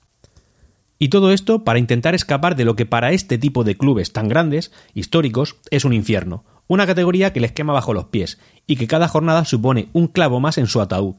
Y 0.98 1.08
todo 1.08 1.32
esto 1.32 1.64
para 1.64 1.78
intentar 1.78 2.14
escapar 2.14 2.56
de 2.56 2.66
lo 2.66 2.76
que 2.76 2.86
para 2.86 3.12
este 3.12 3.38
tipo 3.38 3.64
de 3.64 3.76
clubes 3.76 4.12
tan 4.12 4.28
grandes, 4.28 4.70
históricos, 4.92 5.56
es 5.70 5.86
un 5.86 5.94
infierno, 5.94 6.44
una 6.68 6.86
categoría 6.86 7.32
que 7.32 7.40
les 7.40 7.52
quema 7.52 7.72
bajo 7.72 7.94
los 7.94 8.04
pies 8.06 8.38
y 8.66 8.76
que 8.76 8.86
cada 8.86 9.08
jornada 9.08 9.44
supone 9.44 9.88
un 9.92 10.08
clavo 10.08 10.40
más 10.40 10.58
en 10.58 10.66
su 10.66 10.80
ataúd, 10.80 11.16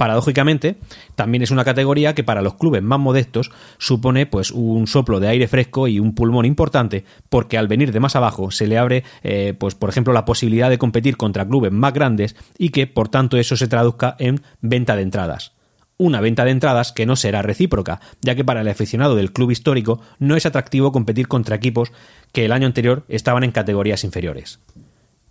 Paradójicamente, 0.00 0.78
también 1.14 1.42
es 1.42 1.50
una 1.50 1.62
categoría 1.62 2.14
que 2.14 2.24
para 2.24 2.40
los 2.40 2.54
clubes 2.54 2.82
más 2.82 2.98
modestos 2.98 3.50
supone 3.76 4.24
pues 4.24 4.50
un 4.50 4.86
soplo 4.86 5.20
de 5.20 5.28
aire 5.28 5.46
fresco 5.46 5.88
y 5.88 6.00
un 6.00 6.14
pulmón 6.14 6.46
importante, 6.46 7.04
porque 7.28 7.58
al 7.58 7.68
venir 7.68 7.92
de 7.92 8.00
más 8.00 8.16
abajo 8.16 8.50
se 8.50 8.66
le 8.66 8.78
abre, 8.78 9.04
eh, 9.22 9.52
pues 9.58 9.74
por 9.74 9.90
ejemplo, 9.90 10.14
la 10.14 10.24
posibilidad 10.24 10.70
de 10.70 10.78
competir 10.78 11.18
contra 11.18 11.46
clubes 11.46 11.70
más 11.70 11.92
grandes 11.92 12.34
y 12.56 12.70
que 12.70 12.86
por 12.86 13.10
tanto 13.10 13.36
eso 13.36 13.58
se 13.58 13.68
traduzca 13.68 14.16
en 14.18 14.40
venta 14.62 14.96
de 14.96 15.02
entradas 15.02 15.52
una 15.98 16.22
venta 16.22 16.46
de 16.46 16.52
entradas 16.52 16.92
que 16.92 17.04
no 17.04 17.14
será 17.14 17.42
recíproca, 17.42 18.00
ya 18.22 18.34
que 18.34 18.42
para 18.42 18.62
el 18.62 18.68
aficionado 18.68 19.16
del 19.16 19.34
club 19.34 19.50
histórico 19.50 20.00
no 20.18 20.34
es 20.34 20.46
atractivo 20.46 20.92
competir 20.92 21.28
contra 21.28 21.56
equipos 21.56 21.92
que 22.32 22.46
el 22.46 22.52
año 22.52 22.66
anterior 22.66 23.04
estaban 23.08 23.44
en 23.44 23.52
categorías 23.52 24.02
inferiores. 24.02 24.60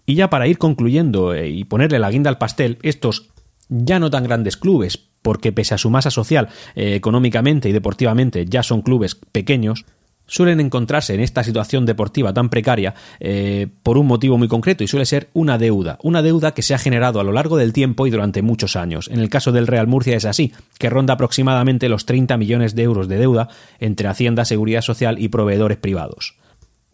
Y 0.06 0.14
ya 0.14 0.30
para 0.30 0.46
ir 0.46 0.60
concluyendo 0.60 1.34
eh, 1.34 1.50
y 1.50 1.64
ponerle 1.64 1.98
la 1.98 2.12
guinda 2.12 2.30
al 2.30 2.38
pastel, 2.38 2.78
estos 2.84 3.32
ya 3.70 4.00
no 4.00 4.10
tan 4.10 4.24
grandes 4.24 4.58
clubes, 4.58 4.98
porque 5.22 5.52
pese 5.52 5.76
a 5.76 5.78
su 5.78 5.90
masa 5.90 6.12
social, 6.12 6.50
eh, 6.76 6.96
económicamente 6.96 7.70
y 7.70 7.72
deportivamente 7.72 8.46
ya 8.46 8.64
son 8.64 8.82
clubes 8.82 9.16
pequeños, 9.16 9.86
suelen 10.30 10.60
encontrarse 10.60 11.14
en 11.14 11.20
esta 11.20 11.44
situación 11.44 11.86
deportiva 11.86 12.34
tan 12.34 12.50
precaria 12.50 12.94
eh, 13.20 13.68
por 13.84 13.98
un 13.98 14.08
motivo 14.08 14.38
muy 14.38 14.48
concreto 14.48 14.84
y 14.84 14.88
suele 14.88 15.06
ser 15.06 15.30
una 15.34 15.58
deuda, 15.58 15.98
una 16.04 16.22
deuda 16.22 16.54
que 16.54 16.62
se 16.62 16.74
ha 16.74 16.78
generado 16.78 17.20
a 17.20 17.24
lo 17.24 17.32
largo 17.32 17.58
del 17.58 17.74
tiempo 17.74 18.08
y 18.08 18.12
durante 18.12 18.42
muchos 18.42 18.76
años. 18.76 19.10
En 19.12 19.20
el 19.20 19.30
caso 19.30 19.52
del 19.52 19.68
Real 19.68 19.88
Murcia 19.88 20.16
es 20.16 20.26
así, 20.26 20.54
que 20.78 20.90
ronda 20.90 21.16
aproximadamente 21.16 21.90
los 21.90 22.06
30 22.06 22.38
millones 22.38 22.76
de 22.76 22.84
euros 22.84 23.08
de 23.08 23.18
deuda 23.18 23.50
entre 23.80 24.08
Hacienda, 24.08 24.46
Seguridad 24.46 24.82
Social 24.82 25.20
y 25.20 25.30
proveedores 25.30 25.78
privados 25.78 26.36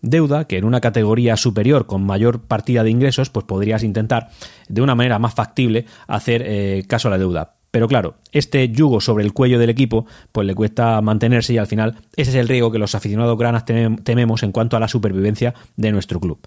deuda 0.06 0.46
que 0.46 0.57
en 0.57 0.66
una 0.66 0.81
categoría 0.81 1.36
superior 1.36 1.86
con 1.86 2.06
mayor 2.06 2.42
partida 2.42 2.84
de 2.84 2.92
ingresos, 2.92 3.30
pues 3.30 3.46
podrías 3.46 3.84
intentar 3.84 4.30
de 4.69 4.81
una 4.81 4.96
manera 4.96 5.19
más 5.19 5.34
factible 5.34 5.86
hacer 6.07 6.44
eh, 6.46 6.84
caso 6.88 7.07
a 7.07 7.12
la 7.12 7.18
deuda. 7.18 7.56
Pero 7.72 7.89
claro, 7.89 8.15
este 8.32 8.70
yugo 8.70 9.01
sobre 9.01 9.25
el 9.25 9.34
cuello 9.34 9.60
del 9.60 9.70
equipo, 9.70 10.06
pues 10.32 10.48
le 10.48 10.56
cuesta 10.56 11.01
mantenerse 11.01 11.53
y 11.53 11.58
al 11.58 11.68
final 11.68 11.98
ese 12.15 12.32
es 12.32 12.38
el 12.38 12.48
riesgo 12.48 12.72
que 12.72 12.80
los 12.80 12.96
aficionados 12.96 13.38
granas 13.38 13.65
tememos 13.65 14.44
en 14.44 14.53
cuanto 14.53 14.77
a 14.77 14.80
la 14.80 14.88
supervivencia 14.88 15.53
de 15.75 15.91
nuestro 15.91 16.22
club. 16.22 16.39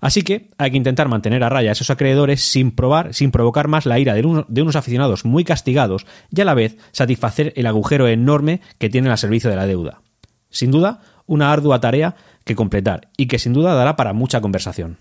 Así 0.00 0.22
que 0.22 0.50
hay 0.58 0.70
que 0.70 0.76
intentar 0.76 1.08
mantener 1.08 1.42
a 1.42 1.48
raya 1.48 1.70
a 1.70 1.72
esos 1.72 1.90
acreedores 1.90 2.42
sin 2.42 2.70
probar, 2.70 3.14
sin 3.14 3.32
provocar 3.32 3.66
más 3.66 3.86
la 3.86 3.98
ira 3.98 4.14
de, 4.14 4.44
de, 4.46 4.62
unos 4.62 4.76
aficionados 4.76 5.24
muy 5.24 5.42
castigados 5.42 6.06
y 6.30 6.40
a 6.40 6.44
la 6.44 6.54
vez 6.54 6.76
satisfacer 6.92 7.52
el 7.56 7.66
agujero 7.66 8.06
enorme 8.06 8.60
que 8.78 8.88
tienen 8.88 9.10
al 9.10 9.18
servicio 9.18 9.50
de 9.50 9.56
la 9.56 9.66
deuda. 9.66 10.02
Sin 10.50 10.70
duda, 10.70 11.00
una 11.26 11.52
ardua 11.52 11.80
tarea 11.80 12.16
que 12.44 12.56
completar 12.56 13.08
y 13.16 13.26
que 13.26 13.38
sin 13.38 13.52
duda 13.52 13.74
dará 13.74 13.96
para 13.96 14.12
mucha 14.12 14.40
conversación. 14.40 14.98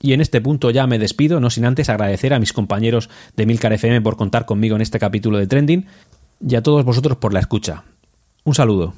Y 0.00 0.12
en 0.12 0.20
este 0.20 0.40
punto 0.40 0.70
ya 0.70 0.86
me 0.86 0.98
despido, 0.98 1.40
no 1.40 1.50
sin 1.50 1.64
antes 1.64 1.88
agradecer 1.88 2.34
a 2.34 2.38
mis 2.38 2.52
compañeros 2.52 3.08
de 3.36 3.46
Milcar 3.46 3.72
FM 3.72 4.02
por 4.02 4.16
contar 4.16 4.44
conmigo 4.44 4.76
en 4.76 4.82
este 4.82 4.98
capítulo 4.98 5.38
de 5.38 5.46
Trending 5.46 5.86
y 6.46 6.54
a 6.54 6.62
todos 6.62 6.84
vosotros 6.84 7.16
por 7.16 7.32
la 7.32 7.40
escucha. 7.40 7.84
Un 8.44 8.54
saludo. 8.54 8.94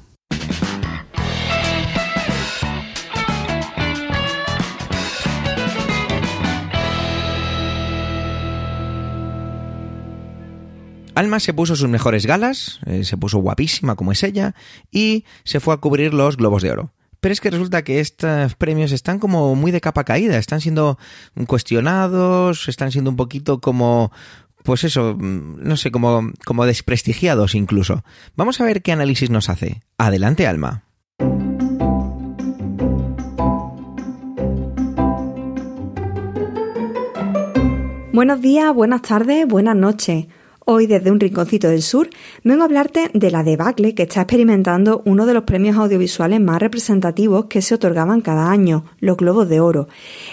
Alma 11.19 11.41
se 11.41 11.53
puso 11.53 11.75
sus 11.75 11.89
mejores 11.89 12.25
galas, 12.25 12.79
eh, 12.85 13.03
se 13.03 13.17
puso 13.17 13.39
guapísima 13.39 13.97
como 13.97 14.13
es 14.13 14.23
ella, 14.23 14.55
y 14.89 15.25
se 15.43 15.59
fue 15.59 15.73
a 15.73 15.77
cubrir 15.77 16.13
los 16.13 16.37
Globos 16.37 16.63
de 16.63 16.71
Oro. 16.71 16.93
Pero 17.19 17.33
es 17.33 17.41
que 17.41 17.49
resulta 17.49 17.83
que 17.83 17.99
estos 17.99 18.55
premios 18.55 18.93
están 18.93 19.19
como 19.19 19.53
muy 19.53 19.71
de 19.71 19.81
capa 19.81 20.05
caída, 20.05 20.37
están 20.37 20.61
siendo 20.61 20.97
cuestionados, 21.45 22.69
están 22.69 22.93
siendo 22.93 23.09
un 23.09 23.17
poquito 23.17 23.59
como, 23.59 24.13
pues 24.63 24.85
eso, 24.85 25.17
no 25.19 25.75
sé, 25.75 25.91
como, 25.91 26.31
como 26.45 26.65
desprestigiados 26.65 27.53
incluso. 27.53 28.05
Vamos 28.37 28.61
a 28.61 28.63
ver 28.63 28.81
qué 28.81 28.93
análisis 28.93 29.29
nos 29.29 29.49
hace. 29.49 29.81
Adelante, 29.97 30.47
Alma. 30.47 30.85
Buenos 38.13 38.39
días, 38.39 38.73
buenas 38.73 39.01
tardes, 39.01 39.45
buenas 39.45 39.75
noches 39.75 40.27
hoy 40.69 40.85
desde 40.85 41.09
un 41.09 41.19
rinconcito 41.19 41.67
del 41.67 41.81
sur 41.81 42.11
vengo 42.43 42.61
a 42.61 42.65
hablarte 42.65 43.09
de 43.15 43.31
la 43.31 43.43
debacle 43.43 43.95
que 43.95 44.03
está 44.03 44.21
experimentando 44.21 45.01
uno 45.03 45.25
de 45.25 45.33
los 45.33 45.43
premios 45.43 45.75
audiovisuales 45.77 46.39
más 46.39 46.59
representativos 46.59 47.45
que 47.45 47.63
se 47.63 47.73
otorgaban 47.73 48.21
cada 48.21 48.51
año, 48.51 48.85
los 48.99 49.17
Globos 49.17 49.49
de 49.49 49.59
Oro. 49.61 49.87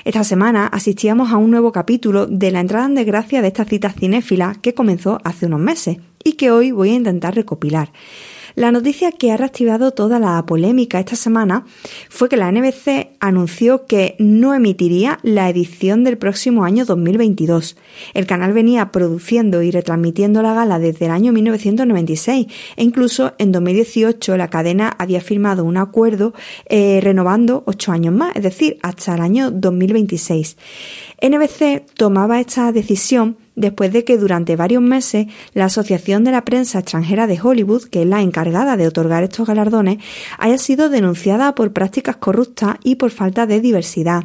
Esta 0.05 0.25
semana 0.25 0.67
asistíamos 0.67 1.33
a 1.33 1.39
un 1.39 1.51
nuevo 1.51 1.73
capítulo 1.73 2.27
de 2.27 2.51
la 2.51 2.61
entrada 2.61 2.85
en 2.85 2.97
desgracia 2.97 3.41
de 3.41 3.49
esta 3.49 3.65
cita 3.65 3.91
cinéfila 3.91 4.57
que 4.61 4.75
comenzó 4.75 5.19
hace 5.25 5.47
unos 5.47 5.61
meses 5.61 5.97
y 6.23 6.35
que 6.35 6.51
hoy 6.51 6.71
voy 6.71 6.91
a 6.91 6.97
intentar 6.97 7.35
recopilar. 7.35 7.91
La 8.57 8.73
noticia 8.73 9.13
que 9.13 9.33
ha 9.33 9.37
reactivado 9.37 9.91
toda 9.91 10.19
la 10.19 10.43
polémica 10.47 10.99
esta 10.99 11.15
semana 11.15 11.67
fue 12.09 12.31
que 12.31 12.39
la 12.39 12.51
NBC 12.51 13.09
anunció 13.21 13.85
que 13.85 14.17
no 14.19 14.55
emitiría 14.55 15.19
la 15.23 15.51
edición 15.51 16.05
del 16.05 16.17
próximo 16.17 16.65
año 16.65 16.87
2022. 16.87 17.77
El 18.15 18.25
canal 18.25 18.55
venía 18.55 18.93
produciendo 18.93 19.61
y 19.61 19.71
retransmitiendo 19.71 20.41
la 20.41 20.55
gala 20.55 20.79
desde 20.79 21.05
el 21.05 21.11
año 21.11 21.35
1996 21.35 22.47
e 22.77 22.83
incluso 22.83 23.35
en 23.37 23.53
2018 23.53 24.39
la 24.39 24.49
cadena 24.49 24.89
había 24.99 25.21
firmado 25.21 25.63
un 25.63 25.77
acuerdo 25.77 26.33
eh, 26.65 27.01
renovando 27.03 27.63
ocho 27.67 27.93
años 27.93 28.15
más, 28.15 28.35
es 28.37 28.43
decir, 28.43 28.79
hasta 28.81 29.17
el 29.17 29.21
año 29.21 29.51
2026. 29.51 30.57
NBC 31.21 31.85
tomaba 31.95 32.41
esta 32.41 32.73
decisión 32.73 33.37
después 33.57 33.93
de 33.93 34.05
que 34.05 34.19
durante 34.19 34.55
varios 34.55 34.83
meses 34.83 35.27
la 35.55 35.65
Asociación 35.65 36.23
de 36.23 36.31
la 36.31 36.45
Prensa 36.45 36.79
Extranjera 36.79 37.27
de 37.27 37.41
Hollywood, 37.43 37.85
que 37.85 38.03
es 38.03 38.09
la 38.09 38.23
encargada 38.23 38.77
de 38.77 38.87
otorgar 38.87 39.25
estos 39.25 39.49
galardones, 39.49 39.99
haya 40.39 40.59
sido 40.59 40.89
denunciada 40.89 41.55
por 41.55 41.73
prácticas 41.73 42.17
corruptas 42.17 42.77
y 42.85 42.97
por 42.97 43.11
falta 43.11 43.47
de 43.47 43.61
diversidad. 43.61 44.23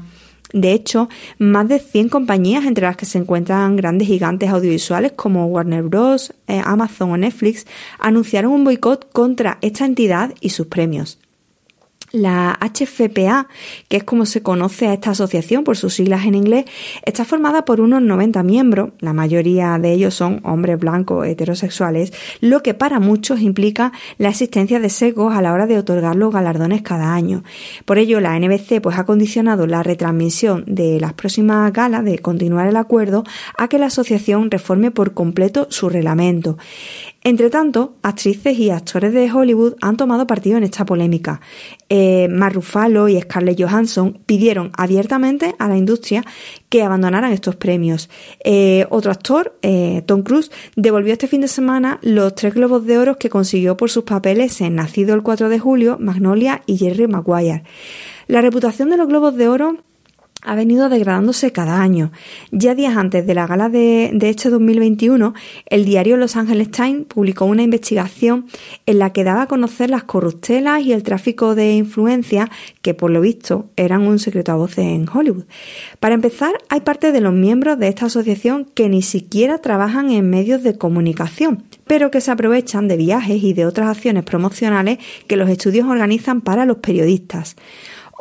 De 0.53 0.73
hecho, 0.73 1.07
más 1.38 1.67
de 1.69 1.79
100 1.79 2.09
compañías, 2.09 2.65
entre 2.65 2.85
las 2.85 2.97
que 2.97 3.05
se 3.05 3.17
encuentran 3.17 3.77
grandes 3.77 4.07
gigantes 4.07 4.50
audiovisuales 4.50 5.13
como 5.13 5.45
Warner 5.45 5.83
Bros., 5.83 6.33
eh, 6.47 6.61
Amazon 6.63 7.11
o 7.11 7.17
Netflix, 7.17 7.65
anunciaron 8.00 8.51
un 8.51 8.65
boicot 8.65 9.11
contra 9.13 9.57
esta 9.61 9.85
entidad 9.85 10.33
y 10.41 10.50
sus 10.50 10.67
premios. 10.67 11.19
La 12.12 12.60
HFPA, 12.60 13.48
que 13.88 13.98
es 13.98 14.03
como 14.03 14.25
se 14.25 14.41
conoce 14.41 14.88
a 14.88 14.94
esta 14.94 15.12
asociación 15.12 15.63
por 15.63 15.77
sus 15.77 15.94
siglas 15.94 16.25
en 16.25 16.36
inglés, 16.36 16.65
está 17.06 17.24
formada 17.24 17.63
por 17.63 17.80
unos 17.80 18.01
90 18.01 18.44
miembros, 18.44 18.89
la 19.00 19.13
mayoría 19.13 19.77
de 19.80 19.94
ellos 19.94 20.13
son 20.13 20.41
hombres 20.44 20.77
blancos 20.77 21.25
heterosexuales, 21.25 22.12
lo 22.41 22.63
que 22.63 22.74
para 22.74 23.00
muchos 23.00 23.39
implica 23.39 23.94
la 24.18 24.30
existencia 24.30 24.80
de 24.80 24.89
sesgos 24.89 25.34
a 25.34 25.41
la 25.41 25.53
hora 25.53 25.68
de 25.68 25.77
otorgar 25.77 26.15
los 26.15 26.34
galardones 26.34 26.82
cada 26.82 27.13
año. 27.13 27.44
Por 27.86 27.98
ello, 27.98 28.20
la 28.20 28.38
NBC 28.38 28.82
pues, 28.82 28.98
ha 28.98 29.06
condicionado 29.06 29.65
la 29.65 29.82
retransmisión 29.82 30.65
de 30.68 31.00
las 31.00 31.13
próximas 31.13 31.72
galas 31.72 32.03
de 32.03 32.20
continuar 32.20 32.68
el 32.68 32.75
acuerdo 32.75 33.24
a 33.58 33.68
que 33.70 33.77
la 33.77 33.86
asociación 33.86 34.51
reforme 34.51 34.91
por 34.91 35.13
completo 35.13 35.68
su 35.70 35.89
reglamento. 35.89 36.58
Entre 37.24 37.51
tanto, 37.51 37.94
actrices 38.01 38.58
y 38.58 38.72
actores 38.72 39.13
de 39.13 39.32
Hollywood 39.32 39.75
han 39.82 39.96
tomado 39.96 40.25
partido 40.25 40.58
en 40.58 40.63
esta 40.63 40.86
polémica. 40.86 41.40
Eh, 41.88 42.28
y 42.28 43.22
Scarlett 43.22 43.62
Johansson 43.62 44.20
pidieron 44.25 44.72
abiertamente 44.75 45.54
a 45.60 45.68
la 45.68 45.78
industria 45.78 46.24
que 46.70 46.82
abandonaran 46.82 47.32
estos 47.32 47.56
premios. 47.56 48.10
Eh, 48.44 48.88
otro 48.90 49.12
actor, 49.12 49.56
eh, 49.62 50.01
Tom 50.08 50.24
Cruise, 50.24 50.51
devolvió 50.75 51.13
este 51.13 51.28
fin 51.28 51.42
de 51.42 51.48
semana 51.48 52.00
los 52.01 52.34
tres 52.34 52.56
globos 52.56 52.88
de 52.88 52.98
oro 52.98 53.20
que 53.20 53.30
consiguió 53.30 53.78
por 53.78 53.92
sus 53.92 54.04
papeles 54.04 54.60
en 54.62 54.75
Nacido 54.75 55.13
el 55.13 55.22
4 55.22 55.50
de 55.50 55.60
julio, 55.60 55.98
Magnolia 56.00 56.63
y 56.66 56.78
Jerry 56.78 57.08
Maguire. 57.08 57.63
La 58.28 58.42
reputación 58.42 58.90
de 58.90 58.98
los 58.98 59.08
globos 59.08 59.36
de 59.36 59.48
oro 59.48 59.78
ha 60.41 60.55
venido 60.55 60.89
degradándose 60.89 61.51
cada 61.51 61.81
año. 61.81 62.12
Ya 62.51 62.75
días 62.75 62.98
antes 62.98 63.25
de 63.27 63.33
la 63.33 63.48
gala 63.48 63.69
de, 63.69 64.17
este 64.21 64.50
2021, 64.50 65.33
el 65.67 65.86
diario 65.86 66.17
Los 66.17 66.36
Angeles 66.36 66.71
Times 66.71 67.05
publicó 67.07 67.45
una 67.45 67.63
investigación 67.63 68.48
en 68.86 69.00
la 69.00 69.13
que 69.13 69.24
daba 69.24 69.43
a 69.43 69.48
conocer 69.48 69.89
las 69.89 70.03
corruptelas 70.03 70.81
y 70.81 70.93
el 70.93 71.03
tráfico 71.03 71.55
de 71.55 71.74
influencia 71.74 72.50
que, 72.81 72.93
por 72.93 73.12
lo 73.12 73.21
visto, 73.21 73.69
eran 73.75 74.01
un 74.01 74.19
secreto 74.19 74.51
a 74.51 74.55
voces 74.55 74.86
en 74.86 75.07
Hollywood. 75.07 75.45
Para 76.00 76.15
empezar, 76.15 76.53
hay 76.69 76.81
parte 76.81 77.12
de 77.12 77.21
los 77.21 77.33
miembros 77.33 77.77
de 77.77 77.88
esta 77.88 78.07
asociación 78.07 78.65
que 78.74 78.89
ni 78.89 79.01
siquiera 79.01 79.60
trabajan 79.60 80.10
en 80.10 80.29
medios 80.29 80.63
de 80.63 80.77
comunicación, 80.77 81.63
pero 81.86 82.10
que 82.10 82.21
se 82.21 82.31
aprovechan 82.31 82.88
de 82.88 82.98
viajes 82.98 83.43
y 83.43 83.53
de 83.53 83.65
otras 83.65 83.89
acciones 83.89 84.24
promocionales 84.24 84.98
que 85.27 85.38
los 85.38 85.50
estudios 85.50 85.88
organizan 85.88 86.41
para 86.41 86.65
los 86.65 86.77
periodistas. 86.77 87.55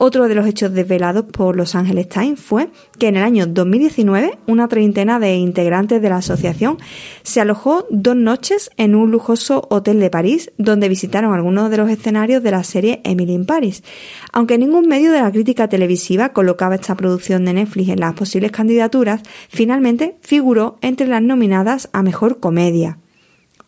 Otro 0.02 0.28
de 0.28 0.34
los 0.34 0.46
hechos 0.46 0.72
desvelados 0.72 1.26
por 1.26 1.56
Los 1.56 1.74
Angeles 1.74 2.08
Times 2.08 2.40
fue 2.40 2.70
que 2.98 3.08
en 3.08 3.16
el 3.18 3.22
año 3.22 3.46
2019 3.46 4.38
una 4.46 4.66
treintena 4.66 5.20
de 5.20 5.36
integrantes 5.36 6.00
de 6.00 6.08
la 6.08 6.16
asociación 6.16 6.78
se 7.22 7.42
alojó 7.42 7.86
dos 7.90 8.16
noches 8.16 8.70
en 8.78 8.94
un 8.94 9.10
lujoso 9.10 9.66
hotel 9.68 10.00
de 10.00 10.08
París 10.08 10.52
donde 10.56 10.88
visitaron 10.88 11.34
algunos 11.34 11.70
de 11.70 11.76
los 11.76 11.90
escenarios 11.90 12.42
de 12.42 12.50
la 12.50 12.64
serie 12.64 13.02
Emily 13.04 13.34
in 13.34 13.44
Paris. 13.44 13.84
Aunque 14.32 14.56
ningún 14.56 14.88
medio 14.88 15.12
de 15.12 15.20
la 15.20 15.30
crítica 15.30 15.68
televisiva 15.68 16.30
colocaba 16.30 16.76
esta 16.76 16.94
producción 16.94 17.44
de 17.44 17.52
Netflix 17.52 17.90
en 17.90 18.00
las 18.00 18.14
posibles 18.14 18.52
candidaturas, 18.52 19.20
finalmente 19.50 20.16
figuró 20.22 20.78
entre 20.80 21.08
las 21.08 21.20
nominadas 21.20 21.90
a 21.92 22.02
Mejor 22.02 22.40
Comedia. 22.40 22.96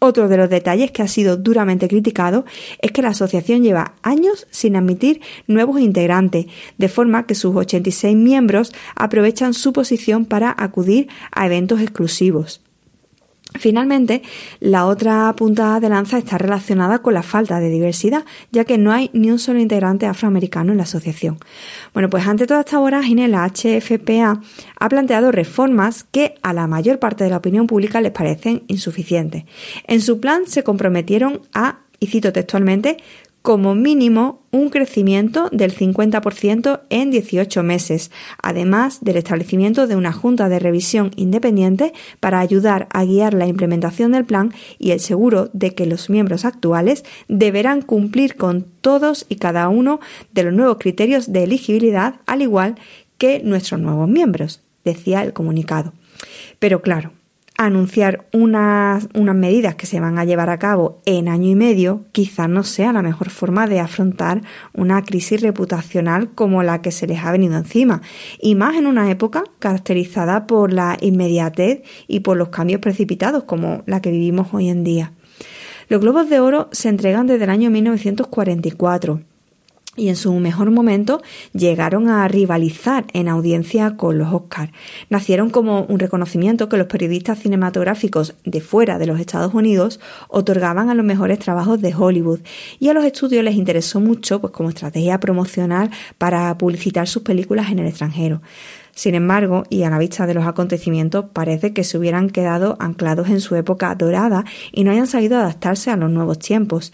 Otro 0.05 0.29
de 0.29 0.37
los 0.37 0.51
detalles 0.51 0.91
que 0.91 1.03
ha 1.03 1.07
sido 1.07 1.37
duramente 1.37 1.87
criticado 1.87 2.45
es 2.81 2.91
que 2.91 3.03
la 3.03 3.11
asociación 3.11 3.63
lleva 3.63 3.95
años 4.03 4.49
sin 4.51 4.75
admitir 4.75 5.21
nuevos 5.47 5.81
integrantes, 5.81 6.47
de 6.77 6.89
forma 6.89 7.25
que 7.25 7.37
sus 7.37 7.55
86 7.55 8.17
miembros 8.17 8.73
aprovechan 8.97 9.55
su 9.55 9.73
posición 9.73 10.25
para 10.25 10.53
acudir 10.59 11.07
a 11.31 11.47
eventos 11.47 11.81
exclusivos. 11.81 12.61
Finalmente, 13.59 14.23
la 14.61 14.87
otra 14.87 15.35
punta 15.37 15.79
de 15.79 15.89
lanza 15.89 16.19
está 16.19 16.39
relacionada 16.39 17.01
con 17.01 17.15
la 17.15 17.23
falta 17.23 17.61
de 17.61 17.69
diversidad, 17.69 18.25
ya 18.51 18.65
que 18.65 18.79
no 18.79 18.93
hay 18.93 19.11
ni 19.13 19.31
un 19.31 19.39
solo 19.39 19.59
integrante 19.59 20.07
afroamericano 20.07 20.73
en 20.73 20.79
la 20.79 20.85
asociación. 20.85 21.39
Bueno, 21.93 22.09
pues 22.09 22.27
ante 22.27 22.47
toda 22.47 22.61
esta 22.61 22.79
vorágine, 22.79 23.29
la 23.29 23.47
HFPA 23.47 24.41
ha 24.79 24.89
planteado 24.89 25.33
reformas 25.33 26.05
que 26.05 26.35
a 26.43 26.53
la 26.53 26.67
mayor 26.67 26.99
parte 26.99 27.25
de 27.25 27.31
la 27.31 27.37
opinión 27.37 27.67
pública 27.67 28.01
les 28.01 28.13
parecen 28.13 28.63
insuficientes. 28.69 29.45
En 29.87 30.01
su 30.01 30.21
plan 30.21 30.43
se 30.47 30.63
comprometieron 30.63 31.41
a, 31.53 31.81
y 32.01 32.07
cito 32.07 32.33
textualmente, 32.33 32.97
como 33.43 33.75
mínimo 33.75 34.41
un 34.53 34.71
crecimiento 34.71 35.49
del 35.51 35.75
50% 35.75 36.83
en 36.91 37.11
18 37.11 37.63
meses, 37.63 38.11
además 38.41 38.99
del 39.03 39.17
establecimiento 39.17 39.87
de 39.87 39.97
una 39.97 40.13
junta 40.13 40.49
de 40.49 40.59
revisión 40.59 41.11
independiente 41.17 41.93
para 42.21 42.39
ayudar 42.39 42.89
a 42.93 43.05
guiar 43.05 43.35
la 43.35 43.47
implementación 43.47 44.13
del 44.13 44.25
plan 44.25 44.53
y 44.79 44.93
el 44.93 45.01
seguro 45.01 45.51
de 45.53 45.75
que 45.75 45.87
los 45.87 46.09
miembros 46.09 46.45
actuales 46.45 47.05
deberán 47.29 47.83
cumplir 47.83 48.37
con 48.37 48.67
todos 48.81 49.27
y 49.29 49.37
cada 49.37 49.69
uno 49.69 50.01
de 50.33 50.45
los 50.45 50.55
nuevos 50.55 50.79
criterios 50.79 51.33
de 51.33 51.45
elegibilidad, 51.45 52.17
al 52.27 52.43
igual 52.43 52.77
que 53.19 53.41
nuestros 53.43 53.81
nuevos 53.81 54.09
miembros, 54.09 54.63
decía 54.85 55.23
el 55.23 55.33
comunicado. 55.33 55.93
Pero 56.59 56.83
claro, 56.83 57.13
anunciar 57.67 58.27
unas, 58.33 59.09
unas 59.15 59.35
medidas 59.35 59.75
que 59.75 59.87
se 59.87 60.01
van 60.01 60.19
a 60.19 60.25
llevar 60.25 60.51
a 60.51 60.59
cabo 60.59 61.01
en 61.07 61.29
año 61.29 61.49
y 61.49 61.55
medio 61.55 62.05
quizás 62.13 62.49
no 62.49 62.63
sea 62.63 62.93
la 62.93 63.03
mejor 63.03 63.31
forma 63.31 63.67
de 63.67 63.81
afrontar 63.81 64.43
una 64.73 65.03
crisis 65.03 65.41
reputacional 65.41 66.31
como 66.35 66.63
la 66.63 66.83
que 66.83 66.93
se 66.93 67.07
les 67.07 67.25
ha 67.25 67.33
venido 67.33 67.57
encima, 67.57 68.03
y 68.41 68.55
más 68.55 68.77
en 68.77 68.87
una 68.87 69.11
época 69.11 69.45
caracterizada 69.59 70.47
por 70.47 70.73
la 70.73 70.97
inmediatez 71.01 71.83
y 72.09 72.21
por 72.21 72.37
los 72.37 72.49
cambios 72.49 72.81
precipitados 72.81 73.45
como 73.45 73.83
la 73.87 74.01
que 74.01 74.11
vivimos 74.11 74.49
hoy 74.53 74.69
en 74.69 74.85
día. 74.85 75.13
Los 75.89 76.01
globos 76.01 76.31
de 76.31 76.41
oro 76.41 76.69
se 76.73 76.89
entregan 76.89 77.27
desde 77.27 77.45
el 77.45 77.51
año 77.51 77.71
1944 77.71 79.32
y 79.95 80.09
en 80.09 80.17
su 80.17 80.33
mejor 80.35 80.71
momento 80.71 81.23
llegaron 81.53 82.09
a 82.09 82.27
rivalizar 82.27 83.05
en 83.13 83.29
audiencia 83.29 83.97
con 83.97 84.19
los 84.19 84.33
Oscars. 84.33 84.73
Nacieron 85.11 85.51
como 85.51 85.83
un 85.83 85.99
reconocimiento 85.99 86.69
que 86.69 86.79
los 86.79 86.87
periodistas 86.87 87.41
cinematográficos 87.41 88.35
de 88.45 88.61
fuera 88.63 88.99
de 88.99 89.07
los 89.07 89.21
Estados 89.21 89.53
Unidos 89.53 90.01
otorgaban 90.29 90.89
a 90.89 90.95
los 90.95 91.05
mejores 91.05 91.39
trabajos 91.39 91.83
de 91.83 91.95
Hollywood 91.95 92.41
y 92.81 92.89
a 92.89 92.95
los 92.95 93.05
estudios 93.05 93.45
les 93.45 93.55
interesó 93.55 94.01
mucho 94.01 94.41
pues 94.41 94.53
como 94.53 94.71
estrategia 94.71 95.21
promocional 95.21 95.91
para 96.17 96.57
publicitar 96.57 97.07
sus 97.07 97.23
películas 97.23 97.71
en 97.71 97.81
el 97.81 97.87
extranjero. 97.87 98.41
Sin 98.95 99.15
embargo, 99.15 99.65
y 99.71 99.83
a 99.85 99.91
la 99.91 99.99
vista 99.99 100.27
de 100.27 100.35
los 100.35 100.47
acontecimientos, 100.47 101.27
parece 101.33 101.73
que 101.73 101.85
se 101.85 101.99
hubieran 101.99 102.31
quedado 102.31 102.77
anclados 102.79 103.29
en 103.29 103.41
su 103.41 103.57
época 103.57 103.95
dorada 103.95 104.45
y 104.71 104.85
no 104.85 104.91
hayan 104.91 105.07
sabido 105.07 105.39
adaptarse 105.39 105.91
a 105.91 105.97
los 105.97 106.11
nuevos 106.11 106.39
tiempos. 106.39 106.93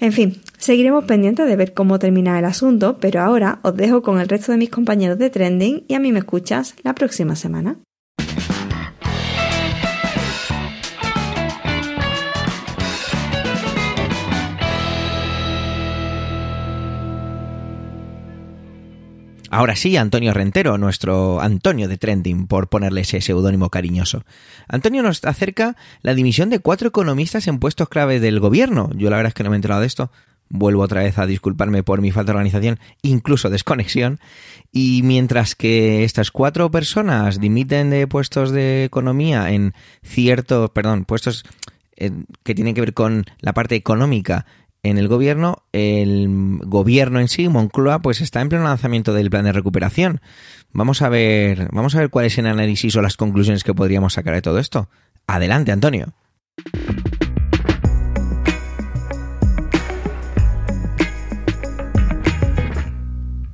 En 0.00 0.12
fin, 0.12 0.40
seguiremos 0.58 1.04
pendientes 1.04 1.46
de 1.46 1.56
ver 1.56 1.74
cómo 1.74 1.98
termina 1.98 2.38
el 2.38 2.44
asunto, 2.44 2.98
pero 3.00 3.20
ahora 3.20 3.60
os 3.62 3.76
dejo 3.76 4.02
con 4.02 4.20
el 4.20 4.28
resto 4.28 4.52
de 4.52 4.58
mis 4.58 4.70
compañeros 4.70 5.18
de 5.18 5.30
Trending 5.30 5.84
y 5.88 5.94
a 5.94 6.00
mí 6.00 6.12
me 6.12 6.20
escuchas 6.20 6.74
la 6.82 6.94
próxima 6.94 7.36
semana. 7.36 7.78
Ahora 19.50 19.76
sí, 19.76 19.96
Antonio 19.96 20.34
Rentero, 20.34 20.76
nuestro 20.76 21.40
Antonio 21.40 21.88
de 21.88 21.96
Trending, 21.96 22.46
por 22.46 22.68
ponerle 22.68 23.00
ese 23.00 23.20
seudónimo 23.22 23.70
cariñoso. 23.70 24.24
Antonio 24.68 25.02
nos 25.02 25.24
acerca 25.24 25.76
la 26.02 26.14
dimisión 26.14 26.50
de 26.50 26.58
cuatro 26.58 26.88
economistas 26.88 27.48
en 27.48 27.58
puestos 27.58 27.88
clave 27.88 28.20
del 28.20 28.40
gobierno. 28.40 28.90
Yo 28.94 29.08
la 29.08 29.16
verdad 29.16 29.28
es 29.30 29.34
que 29.34 29.44
no 29.44 29.50
me 29.50 29.56
he 29.56 29.58
enterado 29.58 29.80
de 29.80 29.86
esto. 29.86 30.10
Vuelvo 30.50 30.82
otra 30.82 31.02
vez 31.02 31.18
a 31.18 31.26
disculparme 31.26 31.82
por 31.82 32.00
mi 32.00 32.10
falta 32.10 32.32
de 32.32 32.36
organización, 32.36 32.78
incluso 33.02 33.48
desconexión. 33.48 34.18
Y 34.70 35.02
mientras 35.02 35.54
que 35.54 36.04
estas 36.04 36.30
cuatro 36.30 36.70
personas 36.70 37.40
dimiten 37.40 37.90
de 37.90 38.06
puestos 38.06 38.50
de 38.50 38.84
economía 38.84 39.50
en 39.50 39.72
ciertos, 40.02 40.70
perdón, 40.70 41.04
puestos 41.04 41.44
que 41.96 42.54
tienen 42.54 42.74
que 42.74 42.80
ver 42.80 42.94
con 42.94 43.24
la 43.40 43.52
parte 43.52 43.74
económica 43.74 44.46
en 44.82 44.98
el 44.98 45.08
gobierno, 45.08 45.64
el 45.72 46.60
gobierno 46.64 47.20
en 47.20 47.28
sí, 47.28 47.48
Moncloa, 47.48 48.00
pues 48.00 48.20
está 48.20 48.40
en 48.40 48.48
pleno 48.48 48.64
lanzamiento 48.64 49.12
del 49.12 49.30
plan 49.30 49.44
de 49.44 49.52
recuperación. 49.52 50.20
Vamos 50.72 51.02
a 51.02 51.08
ver, 51.08 51.68
vamos 51.72 51.94
a 51.94 52.00
ver 52.00 52.10
cuál 52.10 52.26
es 52.26 52.38
el 52.38 52.46
análisis 52.46 52.94
o 52.96 53.02
las 53.02 53.16
conclusiones 53.16 53.64
que 53.64 53.74
podríamos 53.74 54.14
sacar 54.14 54.34
de 54.34 54.42
todo 54.42 54.58
esto. 54.58 54.88
Adelante, 55.26 55.72
Antonio. 55.72 56.14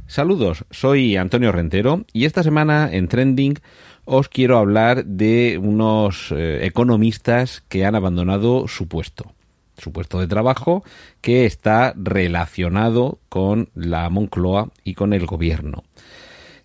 Saludos, 0.07 0.65
soy 0.71 1.17
Antonio 1.17 1.51
Rentero 1.51 2.05
y 2.13 2.25
esta 2.25 2.45
semana 2.45 2.89
en 2.93 3.09
Trending 3.09 3.59
os 4.05 4.29
quiero 4.29 4.59
hablar 4.59 5.05
de 5.07 5.59
unos 5.61 6.31
eh, 6.31 6.61
economistas 6.63 7.65
que 7.69 7.85
han 7.85 7.97
abandonado 7.97 8.69
su 8.69 8.87
puesto 8.87 9.34
su 9.79 9.93
puesto 9.93 10.21
de 10.21 10.27
trabajo, 10.27 10.85
que 11.21 11.47
está 11.47 11.95
relacionado 11.97 13.19
con 13.29 13.71
la 13.75 14.09
Moncloa 14.11 14.71
y 14.85 14.95
con 14.95 15.13
el 15.13 15.27
gobierno. 15.27 15.85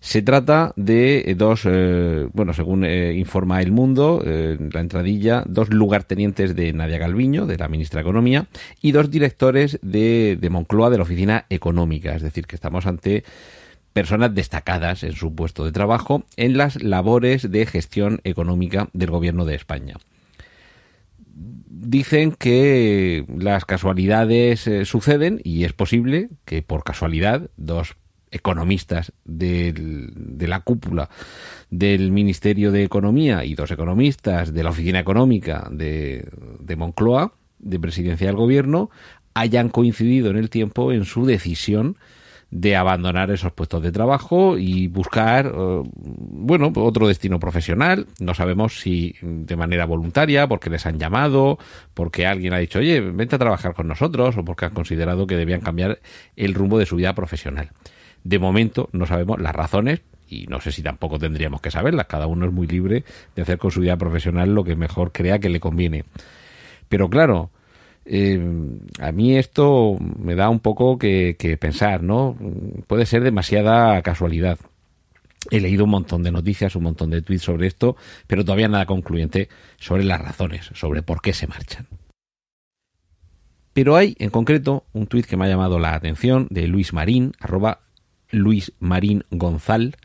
Se 0.00 0.22
trata 0.22 0.72
de 0.76 1.34
dos, 1.36 1.62
eh, 1.66 2.26
bueno, 2.32 2.54
según 2.54 2.84
eh, 2.84 3.12
informa 3.16 3.60
El 3.60 3.70
Mundo, 3.70 4.22
eh, 4.24 4.56
la 4.72 4.80
entradilla, 4.80 5.44
dos 5.46 5.68
lugartenientes 5.68 6.56
de 6.56 6.72
Nadia 6.72 6.96
Galviño, 6.96 7.44
de 7.44 7.58
la 7.58 7.68
ministra 7.68 7.98
de 7.98 8.08
Economía, 8.08 8.46
y 8.80 8.92
dos 8.92 9.10
directores 9.10 9.78
de, 9.82 10.38
de 10.40 10.50
Moncloa 10.50 10.88
de 10.88 10.96
la 10.96 11.02
Oficina 11.02 11.44
Económica. 11.50 12.14
Es 12.14 12.22
decir, 12.22 12.46
que 12.46 12.56
estamos 12.56 12.86
ante 12.86 13.24
personas 13.92 14.34
destacadas 14.34 15.02
en 15.02 15.12
su 15.12 15.34
puesto 15.34 15.66
de 15.66 15.72
trabajo 15.72 16.24
en 16.36 16.56
las 16.56 16.82
labores 16.82 17.50
de 17.50 17.66
gestión 17.66 18.20
económica 18.24 18.88
del 18.94 19.10
gobierno 19.10 19.44
de 19.44 19.56
España 19.56 19.96
dicen 21.70 22.32
que 22.32 23.24
las 23.38 23.64
casualidades 23.64 24.66
eh, 24.66 24.84
suceden 24.84 25.40
y 25.44 25.64
es 25.64 25.72
posible 25.72 26.28
que 26.44 26.62
por 26.62 26.82
casualidad 26.82 27.48
dos 27.56 27.96
economistas 28.32 29.12
de 29.24 30.46
la 30.46 30.60
cúpula 30.60 31.08
del 31.70 32.12
Ministerio 32.12 32.70
de 32.70 32.84
Economía 32.84 33.44
y 33.44 33.54
dos 33.54 33.70
economistas 33.70 34.52
de 34.52 34.62
la 34.62 34.70
Oficina 34.70 35.00
Económica 35.00 35.68
de, 35.70 36.28
de 36.60 36.76
Moncloa, 36.76 37.34
de 37.58 37.80
Presidencia 37.80 38.26
del 38.26 38.36
Gobierno, 38.36 38.90
hayan 39.34 39.68
coincidido 39.68 40.30
en 40.30 40.36
el 40.36 40.50
tiempo 40.50 40.92
en 40.92 41.04
su 41.04 41.24
decisión 41.24 41.96
de 42.50 42.74
abandonar 42.74 43.30
esos 43.30 43.52
puestos 43.52 43.82
de 43.82 43.92
trabajo 43.92 44.58
y 44.58 44.88
buscar, 44.88 45.46
eh, 45.46 45.82
bueno, 45.94 46.72
otro 46.74 47.06
destino 47.06 47.38
profesional. 47.38 48.06
No 48.18 48.34
sabemos 48.34 48.80
si 48.80 49.14
de 49.22 49.56
manera 49.56 49.86
voluntaria, 49.86 50.48
porque 50.48 50.70
les 50.70 50.84
han 50.86 50.98
llamado, 50.98 51.58
porque 51.94 52.26
alguien 52.26 52.52
ha 52.52 52.58
dicho, 52.58 52.80
oye, 52.80 53.00
vente 53.00 53.36
a 53.36 53.38
trabajar 53.38 53.74
con 53.74 53.86
nosotros, 53.86 54.36
o 54.36 54.44
porque 54.44 54.66
han 54.66 54.74
considerado 54.74 55.26
que 55.26 55.36
debían 55.36 55.60
cambiar 55.60 56.00
el 56.36 56.54
rumbo 56.54 56.78
de 56.78 56.86
su 56.86 56.96
vida 56.96 57.14
profesional. 57.14 57.70
De 58.24 58.38
momento 58.38 58.88
no 58.92 59.06
sabemos 59.06 59.40
las 59.40 59.54
razones, 59.54 60.02
y 60.28 60.46
no 60.46 60.60
sé 60.60 60.72
si 60.72 60.82
tampoco 60.82 61.18
tendríamos 61.18 61.60
que 61.60 61.70
saberlas. 61.70 62.06
Cada 62.06 62.26
uno 62.26 62.46
es 62.46 62.52
muy 62.52 62.66
libre 62.66 63.04
de 63.34 63.42
hacer 63.42 63.58
con 63.58 63.70
su 63.70 63.80
vida 63.80 63.96
profesional 63.96 64.54
lo 64.54 64.62
que 64.64 64.76
mejor 64.76 65.12
crea 65.12 65.40
que 65.40 65.48
le 65.48 65.58
conviene. 65.58 66.04
Pero 66.88 67.08
claro, 67.08 67.50
eh, 68.04 68.40
a 68.98 69.12
mí 69.12 69.36
esto 69.36 69.96
me 70.00 70.34
da 70.34 70.48
un 70.48 70.60
poco 70.60 70.98
que, 70.98 71.36
pensar, 71.60 72.02
¿no? 72.02 72.36
Puede 72.86 73.06
ser 73.06 73.22
demasiada 73.22 74.00
casualidad. 74.02 74.58
He 75.50 75.60
leído 75.60 75.84
un 75.84 75.90
montón 75.90 76.22
de 76.22 76.32
noticias, 76.32 76.76
un 76.76 76.84
montón 76.84 77.10
de 77.10 77.22
tweets 77.22 77.44
sobre 77.44 77.66
esto, 77.66 77.96
pero 78.26 78.44
todavía 78.44 78.68
nada 78.68 78.86
concluyente 78.86 79.48
sobre 79.78 80.04
las 80.04 80.20
razones, 80.20 80.70
sobre 80.74 81.02
por 81.02 81.22
qué 81.22 81.32
se 81.32 81.46
marchan. 81.46 81.86
Pero 83.72 83.96
hay, 83.96 84.16
en 84.18 84.30
concreto, 84.30 84.84
un 84.92 85.06
tuit 85.06 85.26
que 85.26 85.36
me 85.36 85.46
ha 85.46 85.48
llamado 85.48 85.78
la 85.78 85.94
atención 85.94 86.46
de 86.50 86.66
Luis 86.66 86.92
Marín, 86.92 87.32
arroba 87.38 87.80
Luis 88.30 88.72
Marín 88.80 89.24
Gonzal, 89.30 89.96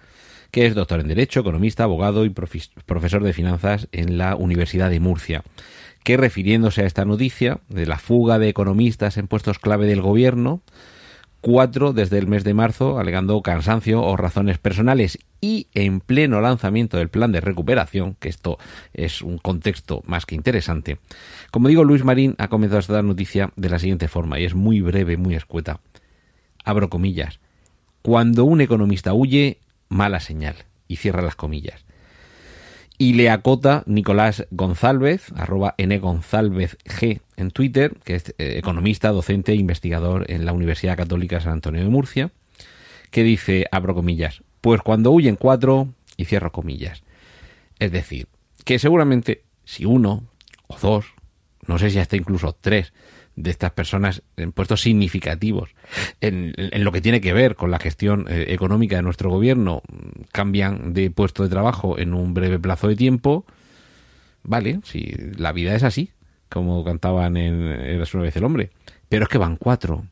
que 0.52 0.66
es 0.66 0.76
doctor 0.76 1.02
en 1.02 1.08
Derecho, 1.08 1.42
economista, 1.42 1.84
abogado 1.84 2.24
y 2.24 2.30
profesor 2.30 3.24
de 3.24 3.34
finanzas 3.34 3.90
en 3.92 4.18
la 4.18 4.36
Universidad 4.36 4.90
de 4.90 5.00
Murcia 5.00 5.44
que 6.06 6.18
refiriéndose 6.18 6.84
a 6.84 6.86
esta 6.86 7.04
noticia 7.04 7.62
de 7.68 7.88
la 7.88 7.98
fuga 7.98 8.38
de 8.38 8.48
economistas 8.48 9.18
en 9.18 9.28
puestos 9.28 9.58
clave 9.58 9.88
del 9.88 10.04
gobierno, 10.04 10.62
cuatro 11.42 11.94
desde 11.94 12.20
el 12.20 12.28
mes 12.28 12.44
de 12.44 12.54
marzo 12.54 13.00
alegando 13.00 13.42
cansancio 13.42 14.04
o 14.04 14.16
razones 14.16 14.60
personales 14.60 15.18
y 15.42 15.66
en 15.74 16.02
pleno 16.02 16.42
lanzamiento 16.42 16.98
del 16.98 17.10
plan 17.10 17.32
de 17.32 17.42
recuperación, 17.42 18.16
que 18.20 18.30
esto 18.30 18.60
es 18.94 19.24
un 19.24 19.40
contexto 19.40 20.04
más 20.06 20.28
que 20.28 20.36
interesante. 20.36 21.00
Como 21.50 21.70
digo, 21.70 21.84
Luis 21.84 22.04
Marín 22.04 22.36
ha 22.38 22.50
comenzado 22.50 22.82
esta 22.82 23.02
noticia 23.02 23.52
de 23.56 23.70
la 23.72 23.80
siguiente 23.80 24.08
forma 24.08 24.40
y 24.40 24.46
es 24.46 24.54
muy 24.54 24.82
breve, 24.82 25.18
muy 25.18 25.34
escueta. 25.34 25.80
Abro 26.64 26.92
comillas. 26.92 27.40
Cuando 28.04 28.46
un 28.46 28.62
economista 28.62 29.16
huye, 29.16 29.58
mala 29.90 30.20
señal. 30.20 30.56
Y 30.88 30.98
cierra 30.98 31.24
las 31.24 31.36
comillas 31.36 31.84
y 32.98 33.14
le 33.14 33.30
acota 33.30 33.84
Nicolás 33.86 34.48
González, 34.52 35.32
arroba 35.36 35.76
G 35.78 37.22
en 37.36 37.52
Twitter, 37.52 37.98
que 38.04 38.16
es 38.16 38.34
eh, 38.38 38.58
economista, 38.58 39.10
docente 39.10 39.52
e 39.52 39.56
investigador 39.56 40.30
en 40.32 40.46
la 40.46 40.54
Universidad 40.54 40.98
Católica 40.98 41.42
San 41.42 41.54
Antonio 41.54 41.84
de 41.84 41.90
Murcia, 41.90 42.32
que 43.12 43.24
dice, 43.24 43.66
abro 43.72 43.94
comillas, 43.94 44.44
pues 44.62 44.82
cuando 44.82 45.12
huyen 45.12 45.36
cuatro, 45.36 45.90
y 46.18 46.26
cierro 46.26 46.52
comillas. 46.52 47.04
Es 47.80 47.92
decir, 47.92 48.28
que 48.64 48.80
seguramente 48.80 49.44
si 49.64 49.86
uno 49.86 50.24
o 50.68 50.78
dos, 50.80 51.14
no 51.68 51.78
sé 51.78 51.90
si 51.90 52.00
hasta 52.00 52.16
incluso 52.16 52.54
tres, 52.60 52.94
de 53.36 53.52
estas 53.52 53.72
personas 53.72 54.22
en 54.38 54.52
puestos 54.52 54.82
significativos 54.82 55.70
en, 56.22 56.54
lo 56.84 56.92
que 56.92 57.02
tiene 57.02 57.22
que 57.22 57.34
ver 57.34 57.56
con 57.56 57.72
la 57.72 57.80
gestión 57.80 58.28
eh, 58.30 58.46
económica 58.50 58.96
de 58.96 59.02
nuestro 59.02 59.30
gobierno 59.30 59.82
cambian 60.32 60.94
de 60.94 61.12
puesto 61.12 61.44
de 61.44 61.50
trabajo 61.50 62.00
en 62.00 62.14
un 62.14 62.34
breve 62.34 62.60
plazo 62.60 62.88
de 62.88 62.96
tiempo, 62.96 63.46
vale, 64.44 64.80
si 64.84 65.14
la 65.38 65.52
vida 65.52 65.76
es 65.76 65.84
así, 65.84 66.12
como 66.50 66.84
cantaban 66.84 67.38
en 67.38 67.62
Eres 67.64 68.14
una 68.14 68.24
vez 68.24 68.36
el 68.38 68.46
hombre, 68.46 68.72
pero 69.10 69.24
es 69.24 69.30
que 69.30 69.38
van 69.38 69.58
cuatro 69.58 70.06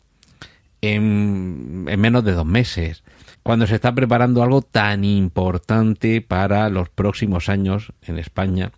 en, 0.82 1.86
en 1.88 2.00
menos 2.02 2.26
de 2.26 2.34
dos 2.34 2.46
meses, 2.46 3.04
cuando 3.42 3.68
se 3.68 3.76
está 3.76 3.94
preparando 3.94 4.44
algo 4.44 4.62
tan 4.62 5.06
importante 5.06 6.22
para 6.22 6.70
los 6.70 6.90
próximos 6.90 7.48
años 7.48 7.94
en 8.02 8.18
España 8.18 8.72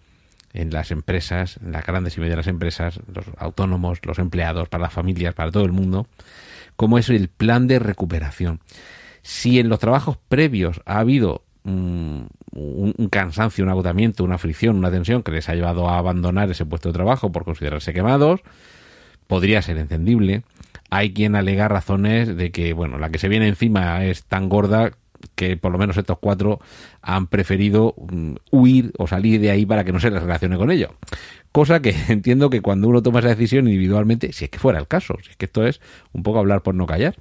en 0.56 0.72
las 0.72 0.90
empresas, 0.90 1.60
en 1.62 1.74
las 1.74 1.86
grandes 1.86 2.18
y 2.18 2.22
medianas 2.22 2.48
empresas, 2.48 3.02
los 3.14 3.26
autónomos, 3.38 4.00
los 4.04 4.20
empleados, 4.20 4.70
para 4.70 4.84
las 4.84 4.94
familias, 4.94 5.36
para 5.36 5.52
todo 5.52 5.66
el 5.66 5.74
mundo, 5.74 6.08
como 6.78 6.98
es 6.98 7.10
el 7.10 7.28
plan 7.28 7.68
de 7.68 7.78
recuperación. 7.78 8.62
Si 9.22 9.60
en 9.60 9.68
los 9.68 9.80
trabajos 9.80 10.18
previos 10.30 10.82
ha 10.86 11.00
habido 11.00 11.44
mm, 11.64 12.22
un, 12.54 13.10
cansancio, 13.12 13.66
un 13.66 13.70
agotamiento, 13.70 14.24
una 14.24 14.38
fricción, 14.38 14.78
una 14.78 14.92
tensión 14.92 15.24
que 15.24 15.34
les 15.34 15.50
ha 15.50 15.56
llevado 15.56 15.90
a 15.90 15.98
abandonar 15.98 16.50
ese 16.50 16.66
puesto 16.66 16.90
de 16.90 16.94
trabajo 16.94 17.32
por 17.34 17.44
considerarse 17.44 17.94
quemados, 17.94 18.40
podría 19.28 19.62
ser 19.62 19.78
entendible. 19.78 20.44
Hay 20.90 21.14
quien 21.14 21.36
alega 21.36 21.68
razones 21.68 22.38
de 22.38 22.52
que, 22.52 22.72
bueno, 22.72 22.98
la 22.98 23.10
que 23.10 23.18
se 23.18 23.28
viene 23.28 23.50
encima 23.50 24.06
es 24.06 24.24
tan 24.24 24.48
gorda 24.48 24.92
que 25.36 25.58
por 25.58 25.72
lo 25.72 25.78
menos 25.78 25.98
estos 25.98 26.20
cuatro 26.20 26.60
han 27.02 27.28
preferido 27.28 27.96
mm, 27.98 28.36
huir 28.52 28.92
o 28.98 29.08
salir 29.08 29.42
de 29.42 29.52
ahí 29.52 29.66
para 29.66 29.84
que 29.84 29.92
no 29.92 30.00
se 30.00 30.12
les 30.12 30.22
relacione 30.22 30.58
con 30.58 30.72
ello. 30.72 30.96
Cosa 31.52 31.82
que 31.82 31.96
entiendo 32.10 32.50
que 32.50 32.62
cuando 32.62 32.88
uno 32.88 33.02
toma 33.02 33.20
esa 33.20 33.30
decisión 33.30 33.68
individualmente, 33.68 34.34
si 34.34 34.46
es 34.46 34.52
que 34.52 34.60
fuera 34.60 34.80
el 34.80 34.88
caso, 34.88 35.18
si 35.24 35.32
es 35.32 35.36
que 35.38 35.46
esto 35.46 35.66
es 35.66 35.82
un 36.14 36.24
poco 36.24 36.40
hablar 36.40 36.62
por 36.62 36.76
no 36.76 36.86
callar, 36.86 37.16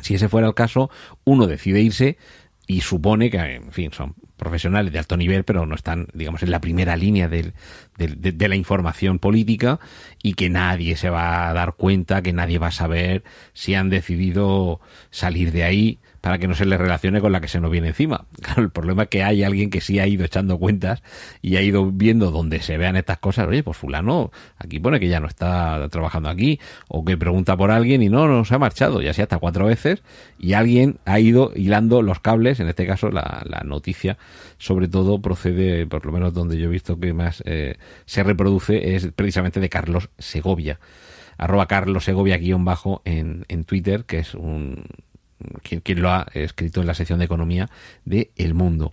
si 0.00 0.14
ese 0.14 0.28
fuera 0.28 0.46
el 0.46 0.54
caso, 0.54 0.90
uno 1.24 1.46
decide 1.46 1.80
irse 1.80 2.18
y 2.66 2.82
supone 2.82 3.30
que, 3.30 3.38
en 3.38 3.72
fin, 3.72 3.92
son 3.92 4.14
profesionales 4.36 4.92
de 4.92 4.98
alto 4.98 5.16
nivel, 5.16 5.42
pero 5.44 5.64
no 5.64 5.74
están, 5.74 6.06
digamos, 6.12 6.42
en 6.42 6.50
la 6.50 6.60
primera 6.60 6.96
línea 6.96 7.26
de, 7.26 7.52
de, 7.96 8.48
la 8.48 8.56
información 8.56 9.18
política 9.18 9.80
y 10.22 10.34
que 10.34 10.50
nadie 10.50 10.96
se 10.96 11.08
va 11.08 11.48
a 11.48 11.54
dar 11.54 11.74
cuenta, 11.74 12.22
que 12.22 12.34
nadie 12.34 12.58
va 12.58 12.68
a 12.68 12.72
saber 12.72 13.24
si 13.54 13.74
han 13.74 13.88
decidido 13.88 14.80
salir 15.10 15.50
de 15.50 15.64
ahí 15.64 15.98
para 16.20 16.38
que 16.38 16.48
no 16.48 16.54
se 16.54 16.66
le 16.66 16.76
relacione 16.76 17.20
con 17.20 17.32
la 17.32 17.40
que 17.40 17.48
se 17.48 17.60
nos 17.60 17.70
viene 17.70 17.88
encima. 17.88 18.26
Claro, 18.48 18.62
el 18.62 18.70
problema 18.70 19.02
es 19.02 19.08
que 19.10 19.22
hay 19.22 19.42
alguien 19.42 19.68
que 19.68 19.82
sí 19.82 19.98
ha 19.98 20.06
ido 20.06 20.24
echando 20.24 20.58
cuentas 20.58 21.02
y 21.42 21.56
ha 21.56 21.62
ido 21.62 21.90
viendo 21.90 22.30
donde 22.30 22.62
se 22.62 22.78
vean 22.78 22.96
estas 22.96 23.18
cosas. 23.18 23.46
Oye, 23.46 23.62
pues 23.62 23.76
fulano, 23.76 24.30
aquí 24.56 24.78
pone 24.78 25.00
que 25.00 25.08
ya 25.08 25.20
no 25.20 25.26
está 25.26 25.86
trabajando 25.90 26.30
aquí, 26.30 26.58
o 26.88 27.04
que 27.04 27.18
pregunta 27.18 27.56
por 27.56 27.70
alguien 27.70 28.02
y 28.02 28.08
no, 28.08 28.26
no 28.26 28.44
se 28.46 28.54
ha 28.54 28.58
marchado, 28.58 29.02
ya 29.02 29.12
sea 29.12 29.24
hasta 29.24 29.38
cuatro 29.38 29.66
veces, 29.66 30.02
y 30.38 30.54
alguien 30.54 30.98
ha 31.04 31.20
ido 31.20 31.52
hilando 31.54 32.00
los 32.00 32.20
cables, 32.20 32.60
en 32.60 32.68
este 32.68 32.86
caso 32.86 33.10
la, 33.10 33.44
noticia, 33.64 34.16
sobre 34.56 34.88
todo 34.88 35.20
procede, 35.20 35.86
por 35.86 36.06
lo 36.06 36.12
menos 36.12 36.32
donde 36.32 36.56
yo 36.56 36.66
he 36.66 36.72
visto 36.72 36.98
que 36.98 37.12
más 37.12 37.42
eh, 37.44 37.76
se 38.06 38.22
reproduce, 38.22 38.94
es 38.94 39.08
precisamente 39.14 39.60
de 39.60 39.68
Carlos 39.68 40.08
Segovia 40.18 40.78
arroba 41.36 41.66
Carlos 41.66 42.04
Segovia 42.04 42.36
guion 42.36 42.64
bajo 42.64 43.00
en, 43.04 43.44
en 43.48 43.64
Twitter, 43.64 44.04
que 44.04 44.18
es 44.18 44.34
un, 44.34 44.84
quien, 45.62 46.02
lo 46.02 46.10
ha 46.10 46.26
escrito 46.34 46.80
en 46.80 46.86
la 46.86 46.94
sección 46.94 47.18
de 47.18 47.24
economía 47.24 47.68
de 48.04 48.30
El 48.36 48.54
Mundo. 48.54 48.92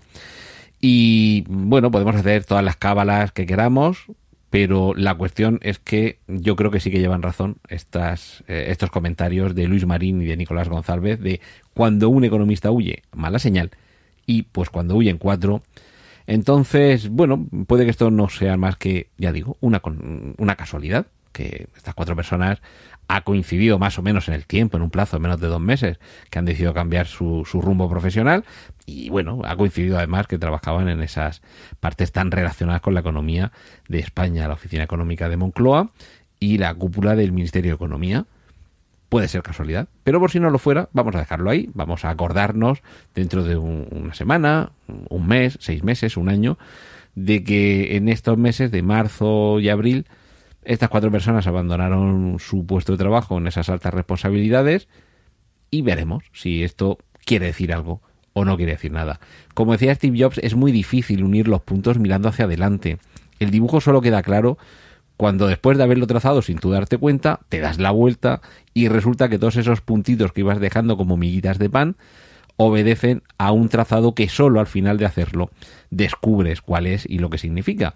Y 0.81 1.43
bueno, 1.47 1.91
podemos 1.91 2.15
hacer 2.15 2.45
todas 2.45 2.63
las 2.63 2.75
cábalas 2.75 3.31
que 3.31 3.45
queramos, 3.45 4.05
pero 4.49 4.93
la 4.95 5.15
cuestión 5.15 5.59
es 5.63 5.79
que 5.79 6.19
yo 6.27 6.55
creo 6.55 6.71
que 6.71 6.79
sí 6.79 6.91
que 6.91 6.99
llevan 6.99 7.21
razón 7.21 7.57
estas, 7.67 8.43
eh, 8.47 8.67
estos 8.69 8.91
comentarios 8.91 9.55
de 9.55 9.67
Luis 9.67 9.85
Marín 9.85 10.21
y 10.21 10.25
de 10.25 10.37
Nicolás 10.37 10.69
González 10.69 11.19
de 11.19 11.41
cuando 11.73 12.09
un 12.09 12.23
economista 12.23 12.71
huye, 12.71 13.03
mala 13.13 13.39
señal, 13.39 13.71
y 14.25 14.43
pues 14.43 14.69
cuando 14.69 14.95
huyen 14.95 15.17
cuatro, 15.17 15.61
entonces, 16.27 17.09
bueno, 17.09 17.47
puede 17.67 17.85
que 17.85 17.91
esto 17.91 18.09
no 18.09 18.29
sea 18.29 18.57
más 18.57 18.77
que, 18.77 19.09
ya 19.17 19.31
digo, 19.31 19.57
una, 19.61 19.81
una 20.37 20.55
casualidad, 20.55 21.07
que 21.35 21.67
estas 21.75 21.93
cuatro 21.93 22.15
personas 22.15 22.61
ha 23.07 23.21
coincidido 23.21 23.77
más 23.77 23.99
o 23.99 24.01
menos 24.01 24.29
en 24.29 24.33
el 24.33 24.45
tiempo, 24.45 24.77
en 24.77 24.83
un 24.83 24.89
plazo 24.89 25.17
de 25.17 25.21
menos 25.21 25.39
de 25.39 25.47
dos 25.47 25.59
meses, 25.59 25.99
que 26.29 26.39
han 26.39 26.45
decidido 26.45 26.73
cambiar 26.73 27.07
su, 27.07 27.43
su, 27.45 27.61
rumbo 27.61 27.89
profesional 27.89 28.45
y 28.85 29.09
bueno, 29.09 29.41
ha 29.43 29.55
coincidido 29.57 29.97
además 29.97 30.27
que 30.27 30.39
trabajaban 30.39 30.87
en 30.87 31.01
esas 31.01 31.41
partes 31.79 32.11
tan 32.13 32.31
relacionadas 32.31 32.81
con 32.81 32.93
la 32.93 33.01
economía 33.01 33.51
de 33.89 33.99
España, 33.99 34.47
la 34.47 34.53
Oficina 34.53 34.83
Económica 34.83 35.27
de 35.27 35.37
Moncloa 35.37 35.91
y 36.39 36.57
la 36.57 36.73
cúpula 36.73 37.15
del 37.15 37.33
Ministerio 37.33 37.71
de 37.71 37.75
Economía. 37.75 38.25
Puede 39.09 39.27
ser 39.27 39.43
casualidad, 39.43 39.87
pero 40.03 40.19
por 40.19 40.31
si 40.31 40.39
no 40.39 40.49
lo 40.49 40.57
fuera, 40.57 40.89
vamos 40.93 41.15
a 41.15 41.19
dejarlo 41.19 41.49
ahí, 41.49 41.69
vamos 41.73 42.05
a 42.05 42.09
acordarnos 42.09 42.81
dentro 43.13 43.43
de 43.43 43.57
un, 43.57 43.87
una 43.91 44.13
semana, 44.13 44.71
un 44.87 45.27
mes, 45.27 45.57
seis 45.61 45.83
meses, 45.83 46.17
un 46.17 46.29
año, 46.29 46.57
de 47.13 47.43
que 47.43 47.97
en 47.97 48.09
estos 48.09 48.37
meses 48.37 48.71
de 48.71 48.81
marzo 48.81 49.59
y 49.59 49.69
abril 49.69 50.05
estas 50.65 50.89
cuatro 50.89 51.11
personas 51.11 51.47
abandonaron 51.47 52.37
su 52.39 52.65
puesto 52.65 52.93
de 52.93 52.97
trabajo 52.97 53.37
en 53.37 53.47
esas 53.47 53.69
altas 53.69 53.93
responsabilidades 53.93 54.87
y 55.71 55.81
veremos 55.81 56.23
si 56.33 56.63
esto 56.63 56.97
quiere 57.25 57.47
decir 57.47 57.73
algo 57.73 58.01
o 58.33 58.45
no 58.45 58.57
quiere 58.57 58.73
decir 58.73 58.91
nada. 58.91 59.19
Como 59.53 59.71
decía 59.71 59.95
Steve 59.95 60.21
Jobs, 60.21 60.39
es 60.39 60.55
muy 60.55 60.71
difícil 60.71 61.23
unir 61.23 61.47
los 61.47 61.61
puntos 61.61 61.99
mirando 61.99 62.27
hacia 62.27 62.45
adelante. 62.45 62.97
El 63.39 63.51
dibujo 63.51 63.79
solo 63.79 64.01
queda 64.01 64.23
claro 64.23 64.57
cuando 65.17 65.47
después 65.47 65.77
de 65.77 65.83
haberlo 65.83 66.07
trazado 66.07 66.41
sin 66.41 66.59
tú 66.59 66.71
darte 66.71 66.97
cuenta, 66.97 67.39
te 67.47 67.59
das 67.59 67.79
la 67.79 67.91
vuelta 67.91 68.41
y 68.73 68.89
resulta 68.89 69.29
que 69.29 69.39
todos 69.39 69.55
esos 69.55 69.81
puntitos 69.81 70.33
que 70.33 70.41
ibas 70.41 70.59
dejando 70.59 70.97
como 70.97 71.15
miguitas 71.15 71.57
de 71.57 71.69
pan 71.69 71.95
obedecen 72.57 73.23
a 73.37 73.51
un 73.51 73.69
trazado 73.69 74.15
que 74.15 74.29
solo 74.29 74.59
al 74.59 74.67
final 74.67 74.97
de 74.97 75.05
hacerlo 75.05 75.51
descubres 75.89 76.61
cuál 76.61 76.87
es 76.87 77.05
y 77.07 77.19
lo 77.19 77.29
que 77.29 77.37
significa 77.37 77.95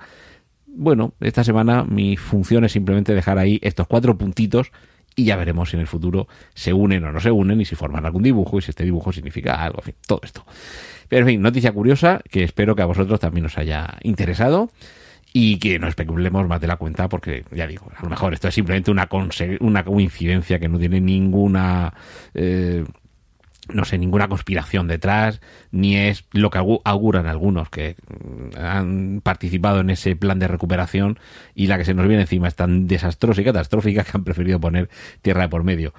bueno, 0.75 1.13
esta 1.19 1.43
semana 1.43 1.83
mi 1.83 2.17
función 2.17 2.63
es 2.63 2.71
simplemente 2.71 3.13
dejar 3.13 3.37
ahí 3.37 3.59
estos 3.61 3.87
cuatro 3.87 4.17
puntitos 4.17 4.71
y 5.15 5.25
ya 5.25 5.35
veremos 5.35 5.69
si 5.69 5.75
en 5.75 5.81
el 5.81 5.87
futuro 5.87 6.27
se 6.53 6.73
unen 6.73 7.03
o 7.03 7.11
no 7.11 7.19
se 7.19 7.31
unen 7.31 7.59
y 7.59 7.65
si 7.65 7.75
forman 7.75 8.05
algún 8.05 8.23
dibujo 8.23 8.57
y 8.57 8.61
si 8.61 8.71
este 8.71 8.83
dibujo 8.83 9.11
significa 9.11 9.61
algo, 9.61 9.79
en 9.79 9.85
fin, 9.85 9.95
todo 10.07 10.21
esto. 10.23 10.45
Pero 11.07 11.21
en 11.21 11.27
fin, 11.27 11.41
noticia 11.41 11.71
curiosa 11.71 12.21
que 12.29 12.43
espero 12.43 12.75
que 12.75 12.83
a 12.83 12.85
vosotros 12.85 13.19
también 13.19 13.45
os 13.45 13.57
haya 13.57 13.97
interesado 14.03 14.69
y 15.33 15.59
que 15.59 15.77
no 15.77 15.87
especulemos 15.87 16.47
más 16.47 16.61
de 16.61 16.67
la 16.67 16.77
cuenta 16.77 17.09
porque 17.09 17.43
ya 17.51 17.67
digo, 17.67 17.91
a 17.95 18.03
lo 18.03 18.09
mejor 18.09 18.33
esto 18.33 18.47
es 18.47 18.55
simplemente 18.55 18.91
una, 18.91 19.07
coincidencia 19.07 20.59
que 20.59 20.69
no 20.69 20.79
tiene 20.79 21.01
ninguna... 21.01 21.93
Eh, 22.33 22.85
no 23.73 23.85
sé, 23.85 23.97
ninguna 23.97 24.27
conspiración 24.27 24.87
detrás, 24.87 25.41
ni 25.71 25.95
es 25.95 26.25
lo 26.31 26.49
que 26.49 26.57
auguran 26.57 27.27
algunos 27.27 27.69
que 27.69 27.95
mm, 28.07 28.57
han 28.57 29.21
participado 29.21 29.79
en 29.79 29.89
ese 29.89 30.15
plan 30.15 30.39
de 30.39 30.47
recuperación 30.47 31.19
y 31.55 31.67
la 31.67 31.77
que 31.77 31.85
se 31.85 31.93
nos 31.93 32.07
viene 32.07 32.23
encima 32.23 32.47
es 32.47 32.55
tan 32.55 32.87
desastrosa 32.87 33.41
y 33.41 33.45
catastrófica 33.45 34.03
que 34.03 34.11
han 34.13 34.23
preferido 34.23 34.59
poner 34.59 34.89
tierra 35.21 35.43
de 35.43 35.49
por 35.49 35.63
medio. 35.63 35.93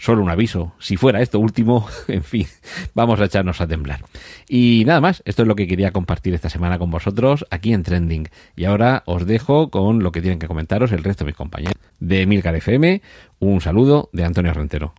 Solo 0.00 0.22
un 0.22 0.30
aviso, 0.30 0.74
si 0.78 0.96
fuera 0.96 1.20
esto 1.20 1.40
último, 1.40 1.88
en 2.08 2.22
fin, 2.22 2.46
vamos 2.94 3.20
a 3.20 3.24
echarnos 3.24 3.60
a 3.60 3.66
temblar. 3.66 4.04
Y 4.48 4.84
nada 4.86 5.00
más, 5.00 5.22
esto 5.24 5.42
es 5.42 5.48
lo 5.48 5.56
que 5.56 5.66
quería 5.66 5.90
compartir 5.90 6.34
esta 6.34 6.48
semana 6.48 6.78
con 6.78 6.90
vosotros 6.90 7.44
aquí 7.50 7.72
en 7.72 7.82
Trending. 7.82 8.28
Y 8.54 8.64
ahora 8.64 9.02
os 9.06 9.26
dejo 9.26 9.70
con 9.70 10.04
lo 10.04 10.12
que 10.12 10.22
tienen 10.22 10.38
que 10.38 10.46
comentaros 10.46 10.92
el 10.92 11.02
resto 11.02 11.24
de 11.24 11.30
mis 11.30 11.36
compañeros. 11.36 11.74
De 11.98 12.26
Milcar 12.26 12.54
FM, 12.54 13.02
un 13.40 13.60
saludo 13.60 14.08
de 14.12 14.24
Antonio 14.24 14.54
Rentero. 14.54 14.94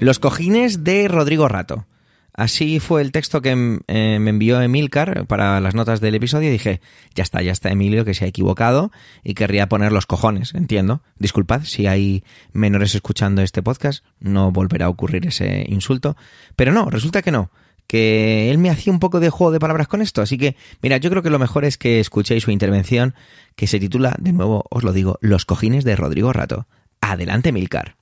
Los 0.00 0.20
cojines 0.20 0.84
de 0.84 1.08
Rodrigo 1.08 1.48
Rato. 1.48 1.86
Así 2.32 2.78
fue 2.78 3.02
el 3.02 3.10
texto 3.10 3.42
que 3.42 3.80
eh, 3.88 4.18
me 4.20 4.30
envió 4.30 4.60
Emilcar 4.60 5.26
para 5.26 5.60
las 5.60 5.74
notas 5.74 6.00
del 6.00 6.14
episodio 6.14 6.48
y 6.48 6.52
dije, 6.52 6.80
ya 7.16 7.24
está, 7.24 7.42
ya 7.42 7.50
está 7.50 7.70
Emilio 7.70 8.04
que 8.04 8.14
se 8.14 8.24
ha 8.24 8.28
equivocado 8.28 8.92
y 9.24 9.34
querría 9.34 9.68
poner 9.68 9.90
los 9.90 10.06
cojones, 10.06 10.54
entiendo. 10.54 11.02
Disculpad 11.18 11.64
si 11.64 11.88
hay 11.88 12.22
menores 12.52 12.94
escuchando 12.94 13.42
este 13.42 13.60
podcast, 13.60 14.04
no 14.20 14.52
volverá 14.52 14.86
a 14.86 14.88
ocurrir 14.88 15.26
ese 15.26 15.66
insulto. 15.68 16.16
Pero 16.54 16.72
no, 16.72 16.88
resulta 16.90 17.22
que 17.22 17.32
no, 17.32 17.50
que 17.88 18.52
él 18.52 18.58
me 18.58 18.70
hacía 18.70 18.92
un 18.92 19.00
poco 19.00 19.18
de 19.18 19.30
juego 19.30 19.50
de 19.50 19.58
palabras 19.58 19.88
con 19.88 20.00
esto. 20.00 20.22
Así 20.22 20.38
que, 20.38 20.54
mira, 20.80 20.98
yo 20.98 21.10
creo 21.10 21.24
que 21.24 21.30
lo 21.30 21.40
mejor 21.40 21.64
es 21.64 21.76
que 21.76 21.98
escuchéis 21.98 22.44
su 22.44 22.52
intervención 22.52 23.16
que 23.56 23.66
se 23.66 23.80
titula, 23.80 24.14
de 24.16 24.32
nuevo 24.32 24.64
os 24.70 24.84
lo 24.84 24.92
digo, 24.92 25.18
Los 25.20 25.44
cojines 25.44 25.82
de 25.82 25.96
Rodrigo 25.96 26.32
Rato. 26.32 26.68
Adelante, 27.00 27.48
Emilcar. 27.48 27.96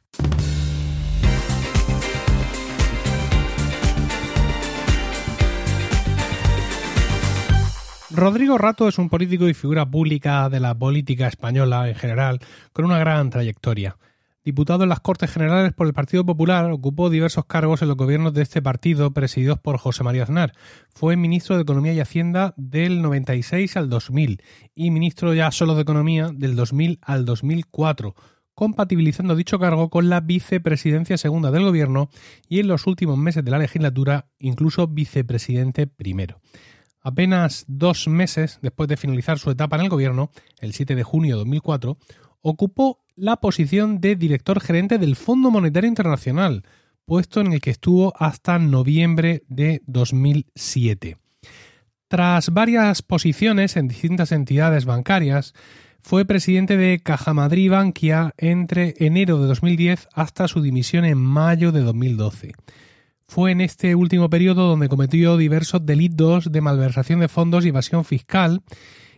Rodrigo 8.16 8.56
Rato 8.56 8.88
es 8.88 8.96
un 8.96 9.10
político 9.10 9.46
y 9.46 9.52
figura 9.52 9.84
pública 9.84 10.48
de 10.48 10.58
la 10.58 10.74
política 10.74 11.28
española 11.28 11.86
en 11.86 11.94
general, 11.94 12.40
con 12.72 12.86
una 12.86 12.98
gran 12.98 13.28
trayectoria. 13.28 13.98
Diputado 14.42 14.84
en 14.84 14.88
las 14.88 15.00
Cortes 15.00 15.30
Generales 15.30 15.74
por 15.74 15.86
el 15.86 15.92
Partido 15.92 16.24
Popular, 16.24 16.70
ocupó 16.70 17.10
diversos 17.10 17.44
cargos 17.44 17.82
en 17.82 17.88
los 17.88 17.98
gobiernos 17.98 18.32
de 18.32 18.40
este 18.40 18.62
partido 18.62 19.10
presididos 19.10 19.58
por 19.58 19.76
José 19.76 20.02
María 20.02 20.22
Aznar. 20.22 20.54
Fue 20.88 21.14
ministro 21.16 21.56
de 21.56 21.62
Economía 21.62 21.92
y 21.92 22.00
Hacienda 22.00 22.54
del 22.56 23.02
96 23.02 23.76
al 23.76 23.90
2000 23.90 24.40
y 24.74 24.90
ministro 24.90 25.34
ya 25.34 25.50
solo 25.50 25.74
de 25.74 25.82
Economía 25.82 26.30
del 26.32 26.56
2000 26.56 27.00
al 27.02 27.26
2004, 27.26 28.14
compatibilizando 28.54 29.36
dicho 29.36 29.58
cargo 29.58 29.90
con 29.90 30.08
la 30.08 30.20
vicepresidencia 30.20 31.18
segunda 31.18 31.50
del 31.50 31.64
gobierno 31.64 32.08
y 32.48 32.60
en 32.60 32.68
los 32.68 32.86
últimos 32.86 33.18
meses 33.18 33.44
de 33.44 33.50
la 33.50 33.58
legislatura 33.58 34.30
incluso 34.38 34.86
vicepresidente 34.86 35.86
primero. 35.86 36.40
Apenas 37.06 37.64
dos 37.68 38.08
meses 38.08 38.58
después 38.62 38.88
de 38.88 38.96
finalizar 38.96 39.38
su 39.38 39.48
etapa 39.52 39.76
en 39.76 39.82
el 39.82 39.88
gobierno, 39.88 40.32
el 40.58 40.72
7 40.72 40.96
de 40.96 41.04
junio 41.04 41.36
de 41.36 41.38
2004, 41.38 41.98
ocupó 42.40 43.04
la 43.14 43.36
posición 43.36 44.00
de 44.00 44.16
director 44.16 44.60
gerente 44.60 44.98
del 44.98 45.14
Fondo 45.14 45.52
Monetario 45.52 45.86
Internacional, 45.86 46.64
puesto 47.04 47.40
en 47.40 47.52
el 47.52 47.60
que 47.60 47.70
estuvo 47.70 48.12
hasta 48.18 48.58
noviembre 48.58 49.44
de 49.46 49.82
2007. 49.86 51.16
Tras 52.08 52.50
varias 52.50 53.02
posiciones 53.02 53.76
en 53.76 53.86
distintas 53.86 54.32
entidades 54.32 54.84
bancarias, 54.84 55.54
fue 56.00 56.24
presidente 56.24 56.76
de 56.76 56.98
Caja 56.98 57.32
Madrid 57.34 57.70
Bankia 57.70 58.34
entre 58.36 58.94
enero 58.98 59.40
de 59.40 59.46
2010 59.46 60.08
hasta 60.12 60.48
su 60.48 60.60
dimisión 60.60 61.04
en 61.04 61.18
mayo 61.18 61.70
de 61.70 61.82
2012. 61.82 62.54
Fue 63.28 63.50
en 63.50 63.60
este 63.60 63.94
último 63.94 64.30
periodo 64.30 64.68
donde 64.68 64.88
cometió 64.88 65.36
diversos 65.36 65.84
delitos 65.84 66.50
de 66.52 66.60
malversación 66.60 67.20
de 67.20 67.28
fondos 67.28 67.64
y 67.64 67.68
evasión 67.68 68.04
fiscal 68.04 68.62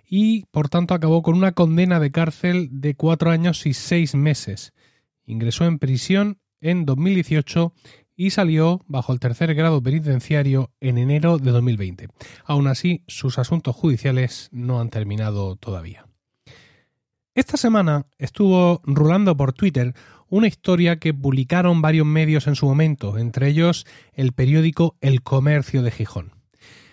y, 0.09 0.47
por 0.51 0.69
tanto, 0.69 0.95
acabó 0.95 1.23
con 1.23 1.37
una 1.37 1.53
condena 1.53 2.01
de 2.01 2.11
cárcel 2.11 2.69
de 2.71 2.95
cuatro 2.95 3.31
años 3.31 3.67
y 3.67 3.75
seis 3.75 4.15
meses. 4.15 4.73
Ingresó 5.27 5.67
en 5.67 5.79
prisión 5.79 6.39
en 6.61 6.87
2018 6.87 7.75
y 8.17 8.31
salió 8.31 8.81
bajo 8.89 9.13
el 9.13 9.21
tercer 9.21 9.55
grado 9.55 9.83
penitenciario 9.83 10.73
en 10.81 10.99
enero 10.99 11.39
de 11.39 11.53
2020. 11.53 12.09
Aún 12.45 12.67
así, 12.67 13.05
sus 13.07 13.39
asuntos 13.39 13.77
judiciales 13.77 14.49
no 14.51 14.81
han 14.81 14.89
terminado 14.89 15.55
todavía. 15.57 16.07
Esta 17.35 17.57
semana 17.57 18.07
estuvo 18.19 18.81
rulando 18.85 19.37
por 19.37 19.53
Twitter 19.53 19.95
una 20.29 20.47
historia 20.47 20.99
que 20.99 21.15
publicaron 21.15 21.83
varios 21.83 22.07
medios 22.07 22.47
en 22.47 22.55
su 22.55 22.67
momento, 22.67 23.19
entre 23.19 23.49
ellos 23.49 23.87
el 24.13 24.33
periódico 24.33 24.97
El 25.01 25.23
Comercio 25.23 25.83
de 25.83 25.91
Gijón. 25.91 26.33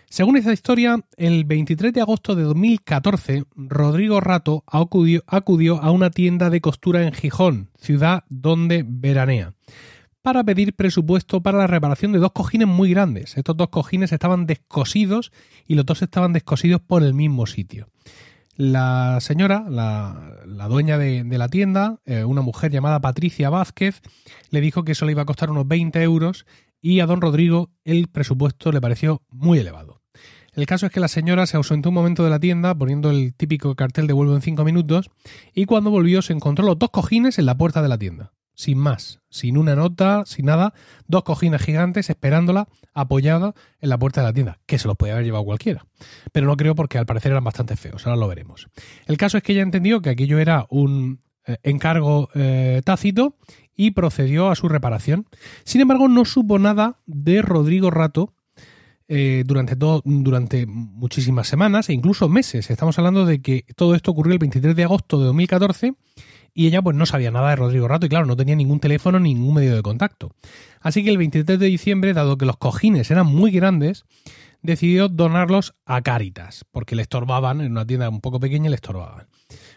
Según 0.09 0.37
esta 0.37 0.53
historia, 0.53 0.99
el 1.17 1.43
23 1.43 1.91
de 1.91 2.01
agosto 2.01 2.35
de 2.35 2.43
2014, 2.43 3.43
Rodrigo 3.55 4.21
Rato 4.21 4.63
acudió, 4.67 5.23
acudió 5.27 5.81
a 5.81 5.91
una 5.91 6.09
tienda 6.09 6.49
de 6.49 6.61
costura 6.61 7.05
en 7.05 7.13
Gijón, 7.13 7.69
ciudad 7.77 8.23
donde 8.29 8.85
veranea 8.87 9.53
para 10.25 10.43
pedir 10.43 10.73
presupuesto 10.73 11.41
para 11.41 11.59
la 11.59 11.67
reparación 11.67 12.11
de 12.11 12.17
dos 12.17 12.31
cojines 12.31 12.67
muy 12.67 12.89
grandes. 12.89 13.37
Estos 13.37 13.55
dos 13.55 13.69
cojines 13.69 14.11
estaban 14.11 14.47
descosidos 14.47 15.31
y 15.67 15.75
los 15.75 15.85
dos 15.85 16.01
estaban 16.01 16.33
descosidos 16.33 16.81
por 16.81 17.03
el 17.03 17.13
mismo 17.13 17.45
sitio. 17.45 17.89
La 18.57 19.19
señora, 19.19 19.65
la, 19.69 20.67
dueña 20.69 20.97
de, 20.97 21.25
la 21.37 21.49
tienda, 21.49 21.99
eh, 22.05 22.23
una 22.23 22.41
mujer 22.41 22.71
llamada 22.71 23.01
Patricia 23.01 23.49
Vázquez, 23.49 24.01
le 24.49 24.61
dijo 24.61 24.83
que 24.83 24.93
eso 24.93 25.05
le 25.05 25.11
iba 25.11 25.23
a 25.23 25.25
costar 25.25 25.51
unos 25.51 25.67
20 25.67 26.01
euros 26.01 26.45
y 26.81 27.01
a 27.01 27.05
don 27.05 27.19
Rodrigo 27.19 27.71
el 27.83 28.07
presupuesto 28.07 28.71
le 28.71 28.79
pareció 28.79 29.21
muy 29.29 29.59
elevado. 29.59 30.01
El 30.53 30.67
caso 30.67 30.85
es 30.85 30.93
que 30.93 31.01
la 31.01 31.09
señora 31.09 31.47
se 31.47 31.57
ausentó 31.57 31.89
un 31.89 31.95
momento 31.95 32.23
de 32.23 32.29
la 32.29 32.39
tienda 32.39 32.73
poniendo 32.73 33.09
el 33.09 33.33
típico 33.33 33.75
cartel 33.75 34.07
de 34.07 34.13
vuelvo 34.13 34.35
en 34.35 34.41
cinco 34.41 34.63
minutos 34.63 35.09
y 35.53 35.65
cuando 35.65 35.91
volvió 35.91 36.21
se 36.21 36.31
encontró 36.31 36.65
los 36.65 36.79
dos 36.79 36.91
cojines 36.91 37.37
en 37.39 37.47
la 37.47 37.57
puerta 37.57 37.81
de 37.81 37.89
la 37.89 37.97
tienda 37.97 38.34
sin 38.55 38.77
más, 38.77 39.19
sin 39.29 39.57
una 39.57 39.75
nota, 39.75 40.23
sin 40.25 40.45
nada, 40.45 40.73
dos 41.07 41.23
cojines 41.23 41.61
gigantes 41.61 42.09
esperándola 42.09 42.67
apoyada 42.93 43.53
en 43.81 43.89
la 43.89 43.99
puerta 43.99 44.21
de 44.21 44.27
la 44.27 44.33
tienda, 44.33 44.59
que 44.65 44.79
se 44.79 44.87
los 44.87 44.97
podía 44.97 45.13
haber 45.13 45.25
llevado 45.25 45.43
cualquiera. 45.43 45.85
Pero 46.31 46.47
no 46.47 46.57
creo 46.57 46.73
porque 46.75 46.97
al 46.97 47.05
parecer 47.05 47.31
eran 47.31 47.43
bastante 47.43 47.75
feos, 47.75 48.05
ahora 48.07 48.17
lo 48.17 48.27
veremos. 48.27 48.67
El 49.05 49.17
caso 49.17 49.37
es 49.37 49.43
que 49.43 49.51
ella 49.51 49.61
entendió 49.61 50.01
que 50.01 50.09
aquello 50.09 50.39
era 50.39 50.65
un 50.69 51.21
eh, 51.45 51.57
encargo 51.63 52.29
eh, 52.33 52.81
tácito 52.83 53.35
y 53.75 53.91
procedió 53.91 54.49
a 54.49 54.55
su 54.55 54.69
reparación. 54.69 55.27
Sin 55.63 55.81
embargo, 55.81 56.07
no 56.07 56.25
supo 56.25 56.57
nada 56.57 56.99
de 57.05 57.41
Rodrigo 57.41 57.91
Rato 57.91 58.33
eh, 59.07 59.43
durante, 59.45 59.75
todo, 59.75 60.01
durante 60.03 60.65
muchísimas 60.65 61.47
semanas 61.47 61.89
e 61.89 61.93
incluso 61.93 62.29
meses. 62.29 62.71
Estamos 62.71 62.97
hablando 62.97 63.25
de 63.25 63.41
que 63.41 63.65
todo 63.75 63.93
esto 63.93 64.11
ocurrió 64.11 64.33
el 64.33 64.39
23 64.39 64.75
de 64.75 64.83
agosto 64.83 65.19
de 65.19 65.25
2014 65.25 65.93
y 66.55 66.67
ella 66.67 66.81
pues 66.81 66.95
no 66.95 67.05
sabía 67.05 67.29
nada 67.29 67.49
de 67.49 67.57
Rodrigo 67.57 67.87
Rato 67.87 68.05
y 68.05 68.09
claro, 68.09 68.25
no 68.25 68.37
tenía 68.37 68.55
ningún 68.55 68.79
teléfono 68.79 69.19
ni 69.19 69.35
ningún 69.35 69.55
medio 69.55 69.75
de 69.75 69.83
contacto. 69.83 70.31
Así 70.79 71.03
que 71.03 71.09
el 71.09 71.17
23 71.17 71.59
de 71.59 71.65
diciembre, 71.67 72.13
dado 72.13 72.37
que 72.37 72.45
los 72.45 72.57
cojines 72.57 73.11
eran 73.11 73.27
muy 73.27 73.51
grandes, 73.51 74.05
decidió 74.61 75.09
donarlos 75.09 75.75
a 75.85 76.01
Caritas, 76.01 76.65
porque 76.71 76.95
le 76.95 77.01
estorbaban, 77.01 77.59
en 77.59 77.73
una 77.73 77.85
tienda 77.85 78.09
un 78.09 78.21
poco 78.21 78.39
pequeña 78.39 78.69
le 78.69 78.75
estorbaban. 78.75 79.27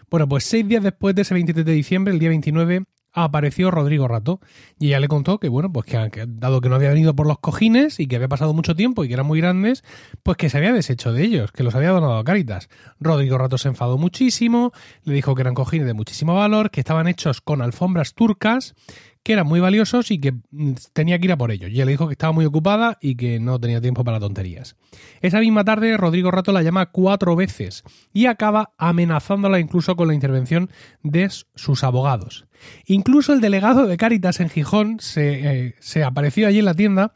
Bueno, 0.08 0.28
pues 0.28 0.44
seis 0.44 0.66
días 0.66 0.84
después 0.84 1.16
de 1.16 1.22
ese 1.22 1.34
23 1.34 1.66
de 1.66 1.72
diciembre, 1.72 2.14
el 2.14 2.20
día 2.20 2.28
29, 2.28 2.84
apareció 3.24 3.70
Rodrigo 3.70 4.08
Rato 4.08 4.40
y 4.78 4.88
ella 4.88 5.00
le 5.00 5.08
contó 5.08 5.38
que, 5.38 5.48
bueno, 5.48 5.72
pues 5.72 5.86
que, 5.86 6.24
dado 6.26 6.60
que 6.60 6.68
no 6.68 6.76
había 6.76 6.90
venido 6.90 7.14
por 7.14 7.26
los 7.26 7.38
cojines 7.38 8.00
y 8.00 8.06
que 8.06 8.16
había 8.16 8.28
pasado 8.28 8.52
mucho 8.54 8.74
tiempo 8.74 9.04
y 9.04 9.08
que 9.08 9.14
eran 9.14 9.26
muy 9.26 9.40
grandes, 9.40 9.84
pues 10.22 10.36
que 10.36 10.48
se 10.50 10.58
había 10.58 10.72
deshecho 10.72 11.12
de 11.12 11.24
ellos, 11.24 11.52
que 11.52 11.62
los 11.62 11.74
había 11.74 11.90
donado 11.90 12.18
a 12.18 12.24
Caritas. 12.24 12.68
Rodrigo 13.00 13.38
Rato 13.38 13.58
se 13.58 13.68
enfadó 13.68 13.98
muchísimo, 13.98 14.72
le 15.04 15.14
dijo 15.14 15.34
que 15.34 15.42
eran 15.42 15.54
cojines 15.54 15.86
de 15.86 15.94
muchísimo 15.94 16.34
valor, 16.34 16.70
que 16.70 16.80
estaban 16.80 17.08
hechos 17.08 17.40
con 17.40 17.62
alfombras 17.62 18.14
turcas 18.14 18.74
que 19.22 19.32
eran 19.32 19.46
muy 19.46 19.60
valiosos 19.60 20.10
y 20.10 20.20
que 20.20 20.32
mm, 20.50 20.72
tenía 20.92 21.18
que 21.18 21.26
ir 21.26 21.32
a 21.32 21.36
por 21.36 21.50
ellos. 21.50 21.70
Y 21.70 21.74
ella 21.74 21.84
le 21.84 21.92
dijo 21.92 22.06
que 22.06 22.12
estaba 22.12 22.32
muy 22.32 22.44
ocupada 22.44 22.98
y 23.00 23.16
que 23.16 23.40
no 23.40 23.60
tenía 23.60 23.80
tiempo 23.80 24.04
para 24.04 24.20
tonterías. 24.20 24.76
Esa 25.20 25.40
misma 25.40 25.64
tarde, 25.64 25.96
Rodrigo 25.96 26.30
Rato 26.30 26.52
la 26.52 26.62
llama 26.62 26.86
cuatro 26.86 27.36
veces 27.36 27.82
y 28.12 28.26
acaba 28.26 28.72
amenazándola 28.78 29.60
incluso 29.60 29.96
con 29.96 30.08
la 30.08 30.14
intervención 30.14 30.70
de 31.02 31.28
sus 31.54 31.84
abogados. 31.84 32.46
Incluso 32.86 33.32
el 33.32 33.40
delegado 33.40 33.86
de 33.86 33.96
Cáritas 33.96 34.40
en 34.40 34.48
Gijón 34.48 34.98
eh, 35.16 35.74
se 35.78 36.04
apareció 36.04 36.48
allí 36.48 36.58
en 36.58 36.64
la 36.64 36.74
tienda 36.74 37.12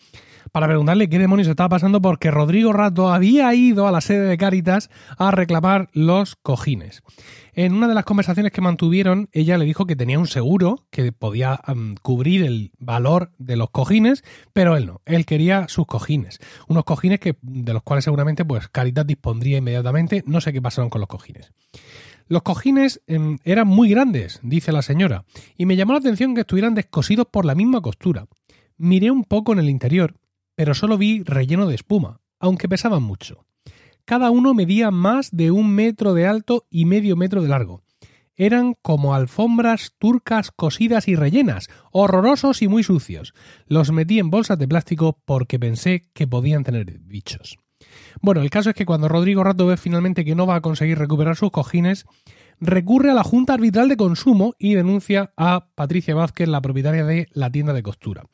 para 0.53 0.67
preguntarle 0.67 1.09
qué 1.09 1.19
demonios 1.19 1.49
estaba 1.49 1.71
pasando 1.71 2.03
porque 2.03 2.31
Rodrigo 2.31 2.75
Rato 2.75 3.11
había 3.11 3.53
ido 3.55 3.88
a 3.88 3.93
la 3.93 4.03
sede 4.03 4.29
de 4.29 4.37
Cáritas 4.37 4.91
a 5.17 5.31
reclamar 5.31 5.88
los 5.95 6.37
cojines. 6.37 7.03
En 7.55 7.73
una 7.73 7.88
de 7.88 7.95
las 7.95 8.05
conversaciones 8.05 8.53
que 8.53 8.61
mantuvieron, 8.61 9.31
ella 9.33 9.57
le 9.57 9.65
dijo 9.65 9.87
que 9.87 9.97
tenía 9.97 10.19
un 10.19 10.27
seguro 10.27 10.87
que 10.91 11.11
podía 11.11 11.61
cubrir 12.03 12.45
el 12.45 12.71
valor 12.79 13.33
de 13.38 13.57
los 13.57 13.71
cojines, 13.71 14.25
pero 14.53 14.77
él 14.77 14.87
no, 14.87 15.01
él 15.07 15.25
quería 15.25 15.69
sus 15.69 15.87
cojines, 15.87 16.38
unos 16.69 16.85
cojines 16.85 17.19
que 17.19 17.37
de 17.41 17.73
los 17.73 17.83
cuales 17.83 18.05
seguramente 18.05 18.45
pues 18.45 18.69
Caritas 18.69 19.07
dispondría 19.07 19.59
inmediatamente, 19.59 20.23
no 20.27 20.41
sé 20.43 20.53
qué 20.53 20.61
pasaron 20.61 20.91
con 20.91 21.01
los 21.01 21.09
cojines. 21.09 21.53
Los 22.29 22.43
cojines 22.43 23.03
em, 23.07 23.38
eran 23.45 23.69
muy 23.69 23.91
grandes, 23.91 24.41
dice 24.43 24.71
la 24.71 24.83
señora, 24.83 25.25
y 25.57 25.67
me 25.67 25.77
llamó 25.77 25.93
la 25.93 25.99
atención 25.99 26.35
que 26.35 26.43
estuvieran 26.43 26.75
descosidos 26.75 27.27
por 27.31 27.45
la 27.45 27.55
misma 27.55 27.81
costura. 27.81 28.27
Miré 28.79 29.11
un 29.11 29.25
poco 29.25 29.53
en 29.53 29.59
el 29.59 29.69
interior 29.69 30.15
pero 30.62 30.75
solo 30.75 30.96
vi 30.96 31.25
relleno 31.25 31.66
de 31.66 31.75
espuma, 31.75 32.20
aunque 32.38 32.68
pesaban 32.68 33.03
mucho. 33.03 33.44
Cada 34.05 34.31
uno 34.31 34.55
medía 34.55 34.92
más 34.92 35.33
de 35.33 35.51
un 35.51 35.75
metro 35.75 36.14
de 36.14 36.29
alto 36.29 36.68
y 36.70 36.85
medio 36.85 37.16
metro 37.16 37.42
de 37.42 37.48
largo. 37.48 37.83
Eran 38.37 38.77
como 38.81 39.12
alfombras 39.12 39.94
turcas 39.98 40.53
cosidas 40.53 41.09
y 41.09 41.16
rellenas, 41.16 41.68
horrorosos 41.90 42.62
y 42.62 42.68
muy 42.68 42.85
sucios. 42.85 43.35
Los 43.66 43.90
metí 43.90 44.20
en 44.20 44.31
bolsas 44.31 44.57
de 44.57 44.68
plástico 44.68 45.18
porque 45.25 45.59
pensé 45.59 46.05
que 46.12 46.29
podían 46.29 46.62
tener 46.62 47.01
bichos. 47.01 47.59
Bueno, 48.20 48.40
el 48.40 48.51
caso 48.51 48.70
es 48.70 48.77
que 48.77 48.87
cuando 48.87 49.09
Rodrigo 49.09 49.42
Rato 49.42 49.66
ve 49.66 49.77
finalmente 49.77 50.25
que 50.25 50.37
no 50.37 50.46
va 50.46 50.55
a 50.55 50.61
conseguir 50.61 50.96
recuperar 50.96 51.35
sus 51.35 51.51
cojines, 51.51 52.07
recurre 52.61 53.11
a 53.11 53.14
la 53.14 53.25
Junta 53.25 53.55
Arbitral 53.55 53.88
de 53.88 53.96
Consumo 53.96 54.55
y 54.61 54.75
denuncia 54.75 55.33
a 55.37 55.70
Patricia 55.75 56.14
Vázquez, 56.14 56.46
la 56.46 56.61
propietaria 56.61 57.05
de 57.05 57.27
la 57.33 57.51
tienda 57.51 57.72
de 57.72 57.83
costura. 57.83 58.27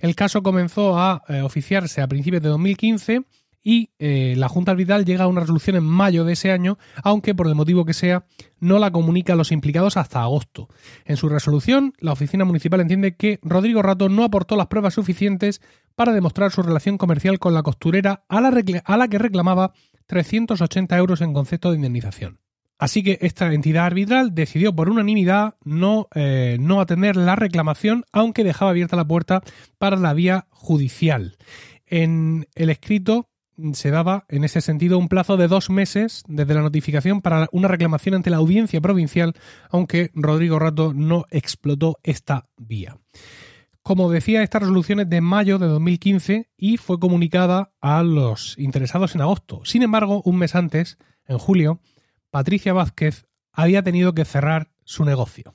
El 0.00 0.14
caso 0.14 0.42
comenzó 0.42 0.98
a 0.98 1.22
eh, 1.28 1.42
oficiarse 1.42 2.00
a 2.00 2.08
principios 2.08 2.42
de 2.42 2.48
2015 2.48 3.24
y 3.68 3.90
eh, 3.98 4.34
la 4.36 4.48
Junta 4.48 4.70
Arbitral 4.70 5.04
llega 5.04 5.24
a 5.24 5.26
una 5.26 5.40
resolución 5.40 5.74
en 5.74 5.82
mayo 5.82 6.24
de 6.24 6.34
ese 6.34 6.52
año, 6.52 6.78
aunque 7.02 7.34
por 7.34 7.48
el 7.48 7.56
motivo 7.56 7.84
que 7.84 7.94
sea 7.94 8.24
no 8.60 8.78
la 8.78 8.92
comunica 8.92 9.32
a 9.32 9.36
los 9.36 9.50
implicados 9.50 9.96
hasta 9.96 10.22
agosto. 10.22 10.68
En 11.04 11.16
su 11.16 11.28
resolución, 11.28 11.92
la 11.98 12.12
oficina 12.12 12.44
municipal 12.44 12.80
entiende 12.80 13.16
que 13.16 13.40
Rodrigo 13.42 13.82
Rato 13.82 14.08
no 14.08 14.22
aportó 14.22 14.54
las 14.54 14.68
pruebas 14.68 14.94
suficientes 14.94 15.60
para 15.96 16.12
demostrar 16.12 16.52
su 16.52 16.62
relación 16.62 16.96
comercial 16.96 17.40
con 17.40 17.54
la 17.54 17.64
costurera 17.64 18.24
a 18.28 18.40
la, 18.40 18.52
a 18.84 18.96
la 18.96 19.08
que 19.08 19.18
reclamaba 19.18 19.72
380 20.06 20.96
euros 20.96 21.20
en 21.20 21.32
concepto 21.32 21.70
de 21.70 21.76
indemnización. 21.76 22.38
Así 22.78 23.02
que 23.02 23.18
esta 23.22 23.52
entidad 23.52 23.86
arbitral 23.86 24.34
decidió 24.34 24.74
por 24.74 24.90
unanimidad 24.90 25.54
no, 25.64 26.08
eh, 26.14 26.58
no 26.60 26.80
atender 26.80 27.16
la 27.16 27.36
reclamación, 27.36 28.04
aunque 28.12 28.44
dejaba 28.44 28.72
abierta 28.72 28.96
la 28.96 29.06
puerta 29.06 29.42
para 29.78 29.96
la 29.96 30.12
vía 30.12 30.46
judicial. 30.50 31.36
En 31.86 32.48
el 32.54 32.68
escrito 32.70 33.30
se 33.72 33.90
daba 33.90 34.26
en 34.28 34.44
ese 34.44 34.60
sentido 34.60 34.98
un 34.98 35.08
plazo 35.08 35.36
de 35.36 35.48
dos 35.48 35.70
meses 35.70 36.22
desde 36.28 36.54
la 36.54 36.62
notificación 36.62 37.22
para 37.22 37.48
una 37.52 37.68
reclamación 37.68 38.14
ante 38.14 38.30
la 38.30 38.36
audiencia 38.36 38.80
provincial, 38.80 39.32
aunque 39.70 40.10
Rodrigo 40.14 40.58
Rato 40.58 40.92
no 40.92 41.24
explotó 41.30 41.98
esta 42.02 42.48
vía. 42.56 42.98
Como 43.82 44.10
decía, 44.10 44.42
esta 44.42 44.58
resolución 44.58 45.00
es 45.00 45.08
de 45.08 45.20
mayo 45.20 45.58
de 45.58 45.68
2015 45.68 46.50
y 46.56 46.76
fue 46.76 46.98
comunicada 46.98 47.72
a 47.80 48.02
los 48.02 48.58
interesados 48.58 49.14
en 49.14 49.20
agosto. 49.20 49.60
Sin 49.64 49.82
embargo, 49.82 50.22
un 50.24 50.38
mes 50.38 50.56
antes, 50.56 50.98
en 51.28 51.38
julio, 51.38 51.80
Patricia 52.36 52.74
Vázquez 52.74 53.24
había 53.50 53.82
tenido 53.82 54.14
que 54.14 54.26
cerrar 54.26 54.70
su 54.84 55.06
negocio. 55.06 55.54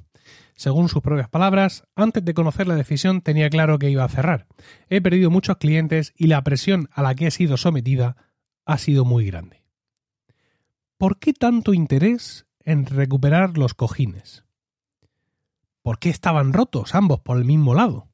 Según 0.56 0.89
sus 0.89 1.04
propias 1.04 1.30
palabras, 1.30 1.84
antes 1.96 2.26
de 2.26 2.34
conocer 2.34 2.67
la 2.67 2.74
decisión 2.74 3.22
tenía 3.22 3.52
claro 3.52 3.78
que 3.78 3.91
iba 3.91 4.04
a 4.04 4.10
cerrar. 4.10 4.48
He 4.89 5.00
perdido 5.00 5.30
muchos 5.30 5.58
clientes 5.58 6.12
y 6.17 6.26
la 6.26 6.44
presión 6.44 6.89
a 6.91 7.04
la 7.04 7.13
que 7.13 7.28
he 7.28 7.32
sido 7.32 7.56
sometida 7.58 8.17
ha 8.65 8.80
sido 8.80 9.06
muy 9.06 9.28
grande. 9.28 9.63
¿Por 10.98 11.20
qué 11.20 11.34
tanto 11.34 11.76
interés 11.76 12.48
en 12.62 12.88
recuperar 12.88 13.60
los 13.60 13.76
cojines? 13.76 14.44
¿Por 15.84 16.00
qué 16.00 16.10
estaban 16.10 16.52
rotos 16.52 16.96
ambos 16.96 17.20
por 17.20 17.38
el 17.38 17.46
mismo 17.46 17.76
lado? 17.76 18.08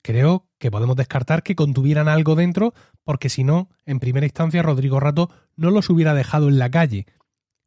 Creo 0.00 0.48
que 0.56 0.70
podemos 0.70 0.96
descartar 0.96 1.42
que 1.42 1.56
contuvieran 1.56 2.08
algo 2.08 2.36
dentro 2.36 2.72
porque 3.02 3.28
si 3.28 3.44
no, 3.44 3.68
en 3.84 4.00
primera 4.00 4.24
instancia 4.24 4.62
Rodrigo 4.62 4.98
Rato 4.98 5.28
no 5.56 5.70
los 5.70 5.90
hubiera 5.90 6.14
dejado 6.14 6.48
en 6.48 6.58
la 6.58 6.70
calle, 6.70 7.06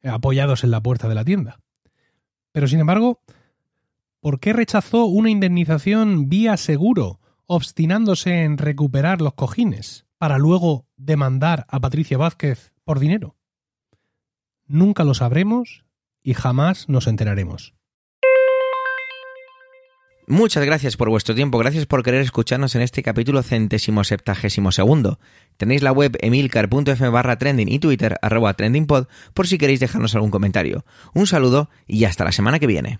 apoyados 0.04 0.64
en 0.64 0.72
la 0.72 0.82
puerta 0.82 1.08
de 1.08 1.16
la 1.16 1.26
tienda. 1.26 1.60
Pero 2.52 2.68
sin 2.68 2.80
embargo, 2.80 3.22
¿por 4.20 4.40
qué 4.40 4.54
rechazó 4.54 5.06
una 5.06 5.30
indemnización 5.30 6.30
vía 6.30 6.58
seguro, 6.58 7.20
obstinándose 7.46 8.44
en 8.44 8.58
recuperar 8.58 9.22
los 9.22 9.34
cojines, 9.34 10.06
para 10.18 10.38
luego 10.38 10.88
demandar 10.98 11.66
a 11.70 11.80
Patricia 11.80 12.18
Vázquez 12.18 12.74
por 12.84 13.00
dinero? 13.00 13.36
Nunca 14.66 15.04
lo 15.04 15.14
sabremos 15.14 15.86
y 16.22 16.34
jamás 16.34 16.90
nos 16.90 17.08
enteraremos. 17.08 17.77
Muchas 20.30 20.66
gracias 20.66 20.98
por 20.98 21.10
vuestro 21.10 21.36
tiempo, 21.36 21.58
gracias 21.58 21.86
por 21.86 22.04
querer 22.04 22.20
escucharnos 22.20 22.76
en 22.76 22.82
este 22.82 23.02
capítulo 23.02 23.44
centésimo 23.44 24.04
septagésimo 24.04 24.74
segundo. 24.74 25.20
Tenéis 25.56 25.82
la 25.82 25.94
web 25.94 26.18
emilcar.fm 26.20 27.08
barra 27.08 27.38
trending 27.38 27.70
y 27.70 27.80
Twitter 27.80 28.18
arroba 28.22 28.54
trendingpod 28.54 29.08
por 29.34 29.48
si 29.48 29.58
queréis 29.58 29.80
dejarnos 29.80 30.16
algún 30.16 30.30
comentario. 30.30 30.84
Un 31.13 31.28
saludo 31.28 31.70
y 31.88 32.04
hasta 32.04 32.26
la 32.26 32.34
semana 32.34 32.60
que 32.60 32.68
viene. 32.68 33.00